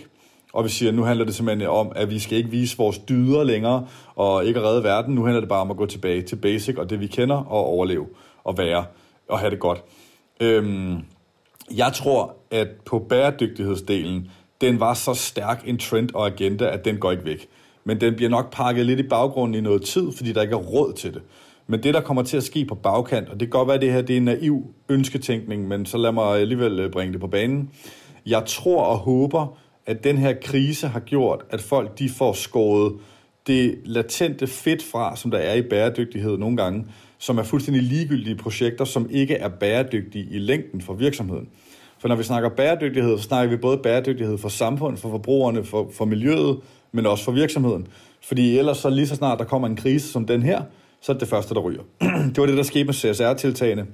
Og 0.54 0.64
vi 0.64 0.68
siger, 0.68 0.88
at 0.88 0.94
nu 0.94 1.02
handler 1.02 1.24
det 1.24 1.34
simpelthen 1.34 1.68
om, 1.68 1.92
at 1.96 2.10
vi 2.10 2.18
skal 2.18 2.38
ikke 2.38 2.50
vise 2.50 2.76
vores 2.76 2.98
dyder 2.98 3.44
længere, 3.44 3.86
og 4.16 4.44
ikke 4.44 4.62
redde 4.62 4.84
verden. 4.84 5.14
Nu 5.14 5.24
handler 5.24 5.40
det 5.40 5.48
bare 5.48 5.60
om 5.60 5.70
at 5.70 5.76
gå 5.76 5.86
tilbage 5.86 6.22
til 6.22 6.36
basic, 6.36 6.76
og 6.76 6.90
det 6.90 7.00
vi 7.00 7.06
kender, 7.06 7.36
og 7.36 7.64
overleve, 7.64 8.06
og 8.44 8.58
være, 8.58 8.84
og 9.28 9.38
have 9.38 9.50
det 9.50 9.60
godt. 9.60 9.84
Øhm, 10.40 10.96
jeg 11.76 11.92
tror, 11.94 12.36
at 12.50 12.68
på 12.86 12.98
bæredygtighedsdelen, 12.98 14.30
den 14.60 14.80
var 14.80 14.94
så 14.94 15.14
stærk 15.14 15.62
en 15.66 15.78
trend 15.78 16.08
og 16.14 16.26
agenda, 16.26 16.64
at 16.64 16.84
den 16.84 16.98
går 16.98 17.10
ikke 17.10 17.24
væk. 17.24 17.48
Men 17.84 18.00
den 18.00 18.14
bliver 18.14 18.30
nok 18.30 18.52
pakket 18.52 18.86
lidt 18.86 19.00
i 19.00 19.08
baggrunden 19.08 19.54
i 19.54 19.60
noget 19.60 19.82
tid, 19.82 20.12
fordi 20.16 20.32
der 20.32 20.42
ikke 20.42 20.54
er 20.54 20.58
råd 20.58 20.92
til 20.92 21.14
det. 21.14 21.22
Men 21.66 21.82
det, 21.82 21.94
der 21.94 22.00
kommer 22.00 22.22
til 22.22 22.36
at 22.36 22.44
ske 22.44 22.64
på 22.64 22.74
bagkant, 22.74 23.28
og 23.28 23.40
det 23.40 23.48
kan 23.48 23.58
godt 23.58 23.68
være, 23.68 23.74
at 23.74 23.82
det 23.82 23.92
her 23.92 24.02
det 24.02 24.12
er 24.12 24.16
en 24.16 24.24
naiv 24.24 24.74
ønsketænkning, 24.88 25.68
men 25.68 25.86
så 25.86 25.98
lad 25.98 26.12
mig 26.12 26.38
alligevel 26.38 26.80
øh, 26.80 26.90
bringe 26.90 27.12
det 27.12 27.20
på 27.20 27.26
banen. 27.26 27.70
Jeg 28.26 28.42
tror 28.46 28.84
og 28.84 28.98
håber, 28.98 29.58
at 29.86 30.04
den 30.04 30.18
her 30.18 30.34
krise 30.42 30.88
har 30.88 31.00
gjort, 31.00 31.44
at 31.50 31.60
folk 31.60 31.98
de 31.98 32.08
får 32.08 32.32
skåret 32.32 32.92
det 33.46 33.78
latente 33.84 34.46
fedt 34.46 34.82
fra, 34.82 35.16
som 35.16 35.30
der 35.30 35.38
er 35.38 35.54
i 35.54 35.62
bæredygtighed 35.62 36.38
nogle 36.38 36.56
gange, 36.56 36.86
som 37.18 37.38
er 37.38 37.42
fuldstændig 37.42 37.82
ligegyldige 37.82 38.36
projekter, 38.36 38.84
som 38.84 39.08
ikke 39.10 39.34
er 39.34 39.48
bæredygtige 39.48 40.26
i 40.30 40.38
længden 40.38 40.80
for 40.80 40.94
virksomheden. 40.94 41.48
For 41.98 42.08
når 42.08 42.16
vi 42.16 42.22
snakker 42.22 42.48
bæredygtighed, 42.48 43.18
så 43.18 43.24
snakker 43.24 43.50
vi 43.50 43.56
både 43.56 43.78
bæredygtighed 43.78 44.38
for 44.38 44.48
samfundet, 44.48 45.00
for 45.00 45.10
forbrugerne, 45.10 45.64
for, 45.64 45.90
for 45.92 46.04
miljøet, 46.04 46.58
men 46.92 47.06
også 47.06 47.24
for 47.24 47.32
virksomheden. 47.32 47.86
Fordi 48.20 48.58
ellers 48.58 48.78
så 48.78 48.90
lige 48.90 49.06
så 49.06 49.14
snart 49.14 49.38
der 49.38 49.44
kommer 49.44 49.68
en 49.68 49.76
krise 49.76 50.08
som 50.08 50.26
den 50.26 50.42
her, 50.42 50.62
så 51.00 51.12
er 51.12 51.14
det 51.14 51.20
det 51.20 51.28
første, 51.28 51.54
der 51.54 51.60
ryger. 51.60 51.82
det 52.28 52.38
var 52.38 52.46
det, 52.46 52.56
der 52.56 52.62
skete 52.62 52.84
med 52.84 52.94
CSR-tiltagene 52.94 53.86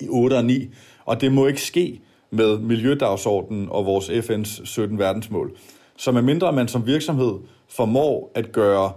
i 0.00 0.08
8 0.08 0.34
og 0.34 0.44
9, 0.44 0.68
og 1.04 1.20
det 1.20 1.32
må 1.32 1.46
ikke 1.46 1.62
ske 1.62 2.00
med 2.32 2.58
miljødagsordenen 2.58 3.68
og 3.70 3.86
vores 3.86 4.10
FN's 4.10 4.64
17 4.64 4.98
verdensmål. 4.98 5.56
Så 5.96 6.12
medmindre 6.12 6.52
man 6.52 6.68
som 6.68 6.86
virksomhed 6.86 7.34
formår 7.68 8.32
at 8.34 8.52
gøre 8.52 8.92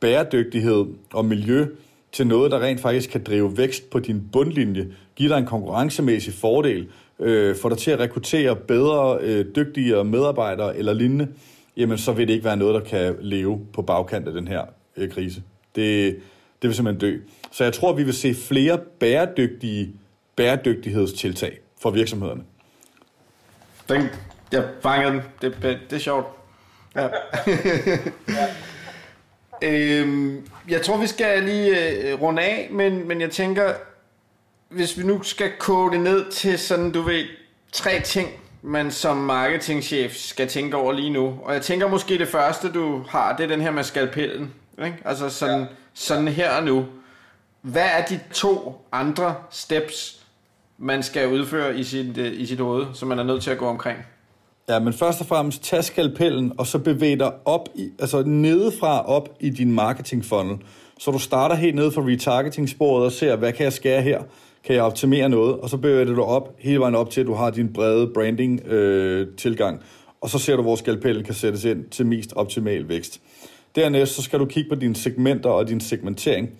bæredygtighed 0.00 0.86
og 1.12 1.24
miljø 1.24 1.66
til 2.12 2.26
noget, 2.26 2.50
der 2.50 2.60
rent 2.60 2.80
faktisk 2.80 3.10
kan 3.10 3.22
drive 3.22 3.56
vækst 3.56 3.90
på 3.90 3.98
din 3.98 4.22
bundlinje, 4.32 4.86
give 5.16 5.28
dig 5.28 5.38
en 5.38 5.46
konkurrencemæssig 5.46 6.34
fordel, 6.34 6.88
øh, 7.20 7.56
få 7.56 7.68
dig 7.68 7.78
til 7.78 7.90
at 7.90 7.98
rekruttere 7.98 8.56
bedre, 8.56 9.18
øh, 9.20 9.46
dygtigere 9.56 10.04
medarbejdere 10.04 10.76
eller 10.76 10.92
lignende, 10.92 11.28
jamen 11.76 11.98
så 11.98 12.12
vil 12.12 12.28
det 12.28 12.34
ikke 12.34 12.44
være 12.44 12.56
noget, 12.56 12.74
der 12.74 12.80
kan 12.80 13.16
leve 13.20 13.60
på 13.72 13.82
bagkant 13.82 14.28
af 14.28 14.34
den 14.34 14.48
her 14.48 14.62
øh, 14.96 15.10
krise. 15.10 15.42
Det, 15.76 16.16
det 16.62 16.68
vil 16.68 16.74
simpelthen 16.74 17.10
dø. 17.10 17.18
Så 17.52 17.64
jeg 17.64 17.72
tror, 17.72 17.92
vi 17.92 18.02
vil 18.02 18.14
se 18.14 18.34
flere 18.34 18.78
bæredygtige 19.00 19.92
bæredygtighedstiltag 20.36 21.58
for 21.82 21.90
virksomhederne. 21.90 22.42
Den, 23.88 24.08
jeg 24.52 24.64
fangede 24.82 25.12
den. 25.12 25.22
Det, 25.42 25.56
det, 25.62 25.80
det 25.90 25.96
er 25.96 26.00
sjovt. 26.00 26.26
Ja. 26.94 27.08
øhm, 30.02 30.48
jeg 30.68 30.82
tror, 30.82 30.96
vi 30.96 31.06
skal 31.06 31.42
lige 31.42 31.92
øh, 31.92 32.20
runde 32.22 32.42
af, 32.42 32.68
men, 32.70 33.08
men 33.08 33.20
jeg 33.20 33.30
tænker, 33.30 33.72
hvis 34.68 34.98
vi 34.98 35.02
nu 35.02 35.22
skal 35.22 35.52
koge 35.58 35.92
det 35.92 36.00
ned 36.00 36.30
til 36.30 36.58
sådan, 36.58 36.92
du 36.92 37.02
ved, 37.02 37.24
tre 37.72 38.00
ting, 38.00 38.28
man 38.62 38.90
som 38.90 39.16
marketingchef 39.16 40.16
skal 40.16 40.48
tænke 40.48 40.76
over 40.76 40.92
lige 40.92 41.10
nu. 41.10 41.38
Og 41.42 41.54
jeg 41.54 41.62
tænker 41.62 41.88
måske 41.88 42.18
det 42.18 42.28
første, 42.28 42.72
du 42.72 43.04
har, 43.08 43.36
det 43.36 43.44
er 43.44 43.48
den 43.48 43.60
her 43.60 43.70
med 43.70 43.84
skalpellen. 43.84 44.54
Ikke? 44.84 44.96
Altså 45.04 45.28
sådan, 45.28 45.60
ja. 45.60 45.66
sådan 45.94 46.28
her 46.28 46.50
og 46.50 46.64
nu. 46.64 46.86
Hvad 47.60 47.86
er 47.86 48.04
de 48.04 48.20
to 48.32 48.82
andre 48.92 49.34
steps, 49.50 50.23
man 50.78 51.02
skal 51.02 51.28
udføre 51.28 51.78
i 51.78 51.84
sit, 51.84 52.18
øh, 52.18 52.40
i 52.40 52.46
sit 52.46 52.60
hoved, 52.60 52.86
som 52.92 53.08
man 53.08 53.18
er 53.18 53.22
nødt 53.22 53.42
til 53.42 53.50
at 53.50 53.58
gå 53.58 53.66
omkring? 53.66 53.98
Ja, 54.68 54.78
men 54.78 54.92
først 54.92 55.20
og 55.20 55.26
fremmest 55.26 55.62
tag 55.62 55.84
skalpellen, 55.84 56.52
og 56.58 56.66
så 56.66 56.78
bevæg 56.78 57.18
dig 57.18 57.32
op 57.44 57.68
i, 57.74 57.90
altså 57.98 58.22
nedefra 58.22 59.06
op 59.06 59.28
i 59.40 59.50
din 59.50 59.72
marketing 59.72 60.24
funnel. 60.24 60.58
Så 60.98 61.10
du 61.10 61.18
starter 61.18 61.54
helt 61.54 61.74
nede 61.74 61.92
fra 61.92 62.02
retargeting-sporet 62.02 63.04
og 63.04 63.12
ser, 63.12 63.36
hvad 63.36 63.52
kan 63.52 63.64
jeg 63.64 63.72
skære 63.72 64.02
her? 64.02 64.22
kan 64.64 64.74
jeg 64.74 64.82
optimere 64.82 65.28
noget, 65.28 65.56
og 65.56 65.70
så 65.70 65.76
bevæger 65.76 66.04
du 66.04 66.22
op 66.22 66.54
hele 66.58 66.80
vejen 66.80 66.94
op 66.94 67.10
til, 67.10 67.20
at 67.20 67.26
du 67.26 67.34
har 67.34 67.50
din 67.50 67.72
brede 67.72 68.10
branding-tilgang, 68.14 69.76
øh, 69.76 69.84
og 70.20 70.30
så 70.30 70.38
ser 70.38 70.56
du, 70.56 70.62
hvor 70.62 70.76
skalpellen 70.76 71.24
kan 71.24 71.34
sættes 71.34 71.64
ind 71.64 71.84
til 71.84 72.06
mest 72.06 72.32
optimal 72.36 72.88
vækst. 72.88 73.20
Dernæst 73.76 74.14
så 74.14 74.22
skal 74.22 74.38
du 74.38 74.44
kigge 74.44 74.68
på 74.68 74.74
dine 74.74 74.96
segmenter 74.96 75.50
og 75.50 75.68
din 75.68 75.80
segmentering 75.80 76.50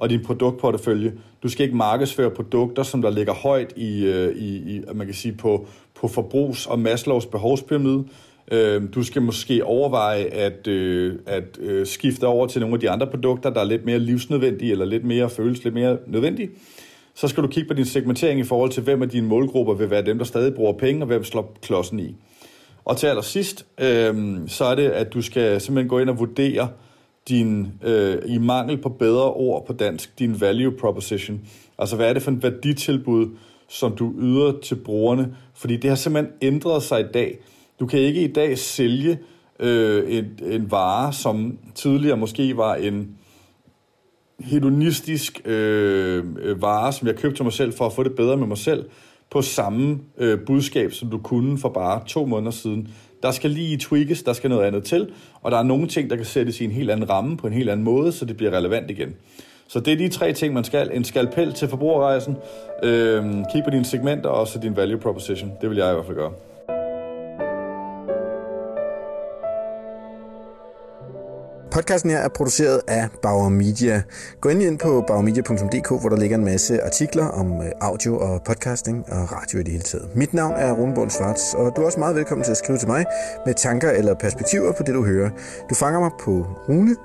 og 0.00 0.10
din 0.10 0.24
produktportefølje. 0.24 1.12
Du 1.42 1.48
skal 1.48 1.64
ikke 1.64 1.76
markedsføre 1.76 2.30
produkter, 2.30 2.82
som 2.82 3.02
der 3.02 3.10
ligger 3.10 3.32
højt 3.32 3.72
i, 3.76 4.04
øh, 4.04 4.36
i, 4.36 4.76
i 4.76 4.82
man 4.94 5.06
kan 5.06 5.14
sige, 5.14 5.32
på, 5.32 5.66
på 6.00 6.08
forbrugs- 6.08 6.66
og 6.66 6.78
Maslows 6.78 7.26
behovspyramide. 7.26 8.04
Øhm, 8.52 8.88
du 8.88 9.02
skal 9.02 9.22
måske 9.22 9.64
overveje 9.64 10.24
at, 10.24 10.66
øh, 10.66 11.14
at 11.26 11.58
øh, 11.60 11.86
skifte 11.86 12.26
over 12.26 12.46
til 12.46 12.60
nogle 12.60 12.74
af 12.74 12.80
de 12.80 12.90
andre 12.90 13.06
produkter, 13.06 13.50
der 13.50 13.60
er 13.60 13.64
lidt 13.64 13.84
mere 13.84 13.98
livsnødvendige, 13.98 14.72
eller 14.72 14.84
lidt 14.84 15.04
mere 15.04 15.30
føles 15.30 15.64
lidt 15.64 15.74
mere 15.74 15.98
nødvendige 16.06 16.50
så 17.14 17.28
skal 17.28 17.42
du 17.42 17.48
kigge 17.48 17.68
på 17.68 17.74
din 17.74 17.84
segmentering 17.84 18.40
i 18.40 18.44
forhold 18.44 18.70
til, 18.70 18.82
hvem 18.82 19.02
af 19.02 19.08
dine 19.08 19.26
målgrupper 19.26 19.74
vil 19.74 19.90
være 19.90 20.04
dem, 20.04 20.18
der 20.18 20.24
stadig 20.24 20.54
bruger 20.54 20.72
penge, 20.72 21.02
og 21.02 21.06
hvem 21.06 21.24
slår 21.24 21.56
klodsen 21.62 22.00
i. 22.00 22.16
Og 22.84 22.96
til 22.96 23.06
allersidst, 23.06 23.66
øh, 23.80 24.38
så 24.48 24.64
er 24.64 24.74
det, 24.74 24.88
at 24.88 25.12
du 25.12 25.22
skal 25.22 25.60
simpelthen 25.60 25.88
gå 25.88 25.98
ind 25.98 26.10
og 26.10 26.18
vurdere 26.18 26.68
din, 27.28 27.72
øh, 27.84 28.18
i 28.26 28.38
mangel 28.38 28.78
på 28.78 28.88
bedre 28.88 29.32
ord 29.32 29.66
på 29.66 29.72
dansk, 29.72 30.18
din 30.18 30.40
value 30.40 30.72
proposition. 30.72 31.40
Altså, 31.78 31.96
hvad 31.96 32.08
er 32.08 32.12
det 32.12 32.22
for 32.22 32.30
en 32.30 32.42
værditilbud, 32.42 33.28
som 33.68 33.96
du 33.96 34.14
yder 34.20 34.52
til 34.62 34.74
brugerne? 34.74 35.36
Fordi 35.54 35.76
det 35.76 35.90
har 35.90 35.96
simpelthen 35.96 36.34
ændret 36.42 36.82
sig 36.82 37.00
i 37.00 37.12
dag. 37.14 37.38
Du 37.80 37.86
kan 37.86 38.00
ikke 38.00 38.24
i 38.24 38.32
dag 38.32 38.58
sælge 38.58 39.18
øh, 39.60 40.16
en, 40.18 40.24
en 40.42 40.70
vare, 40.70 41.12
som 41.12 41.58
tidligere 41.74 42.16
måske 42.16 42.56
var 42.56 42.74
en 42.74 43.16
hedonistisk 44.40 45.40
øh, 45.44 46.24
vare, 46.62 46.92
som 46.92 47.08
jeg 47.08 47.16
købte 47.16 47.36
til 47.36 47.44
mig 47.44 47.52
selv 47.52 47.72
for 47.72 47.86
at 47.86 47.92
få 47.92 48.02
det 48.02 48.16
bedre 48.16 48.36
med 48.36 48.46
mig 48.46 48.58
selv, 48.58 48.84
på 49.30 49.42
samme 49.42 49.98
øh, 50.18 50.38
budskab, 50.46 50.92
som 50.92 51.10
du 51.10 51.18
kunne 51.18 51.58
for 51.58 51.68
bare 51.68 52.02
to 52.06 52.26
måneder 52.26 52.50
siden. 52.50 52.88
Der 53.22 53.30
skal 53.30 53.50
lige 53.50 53.76
tweakes, 53.76 54.22
der 54.22 54.32
skal 54.32 54.50
noget 54.50 54.66
andet 54.66 54.84
til, 54.84 55.12
og 55.42 55.50
der 55.50 55.58
er 55.58 55.62
nogle 55.62 55.88
ting, 55.88 56.10
der 56.10 56.16
kan 56.16 56.24
sættes 56.24 56.60
i 56.60 56.64
en 56.64 56.70
helt 56.70 56.90
anden 56.90 57.10
ramme 57.10 57.36
på 57.36 57.46
en 57.46 57.52
helt 57.52 57.70
anden 57.70 57.84
måde, 57.84 58.12
så 58.12 58.24
det 58.24 58.36
bliver 58.36 58.52
relevant 58.52 58.90
igen. 58.90 59.14
Så 59.68 59.80
det 59.80 59.92
er 59.92 59.96
de 59.96 60.08
tre 60.08 60.32
ting, 60.32 60.54
man 60.54 60.64
skal. 60.64 60.90
En 60.92 61.04
skalpel 61.04 61.52
til 61.52 61.68
forbrugerrejsen, 61.68 62.36
øh, 62.82 63.24
kig 63.52 63.64
på 63.64 63.70
dine 63.70 63.84
segmenter 63.84 64.28
og 64.28 64.48
så 64.48 64.58
din 64.58 64.76
value 64.76 65.00
proposition. 65.00 65.52
Det 65.60 65.70
vil 65.70 65.78
jeg 65.78 65.90
i 65.90 65.94
hvert 65.94 66.06
fald 66.06 66.16
gøre. 66.16 66.32
Podcasten 71.70 72.10
her 72.10 72.18
er 72.18 72.28
produceret 72.28 72.80
af 72.88 73.08
Bauer 73.22 73.48
Media. 73.48 74.02
Gå 74.40 74.48
ind, 74.48 74.62
ind 74.62 74.78
på 74.78 75.04
bauermedia.dk, 75.06 75.88
hvor 75.88 76.08
der 76.08 76.16
ligger 76.16 76.36
en 76.36 76.44
masse 76.44 76.82
artikler 76.82 77.26
om 77.26 77.62
øh, 77.62 77.70
audio 77.80 78.18
og 78.18 78.42
podcasting 78.42 79.04
og 79.12 79.32
radio 79.32 79.58
i 79.58 79.62
det 79.62 79.72
hele 79.72 79.84
taget. 79.84 80.16
Mit 80.16 80.34
navn 80.34 80.54
er 80.56 80.72
Rune 80.72 80.94
Bund 80.94 81.10
Svarts, 81.10 81.54
og 81.54 81.72
du 81.76 81.80
er 81.80 81.86
også 81.86 81.98
meget 81.98 82.16
velkommen 82.16 82.44
til 82.44 82.50
at 82.50 82.56
skrive 82.56 82.78
til 82.78 82.88
mig 82.88 83.04
med 83.46 83.54
tanker 83.54 83.90
eller 83.90 84.14
perspektiver 84.14 84.72
på 84.72 84.82
det, 84.82 84.94
du 84.94 85.04
hører. 85.04 85.30
Du 85.70 85.74
fanger 85.74 86.00
mig 86.00 86.10
på 86.20 86.46
rune 86.68 86.96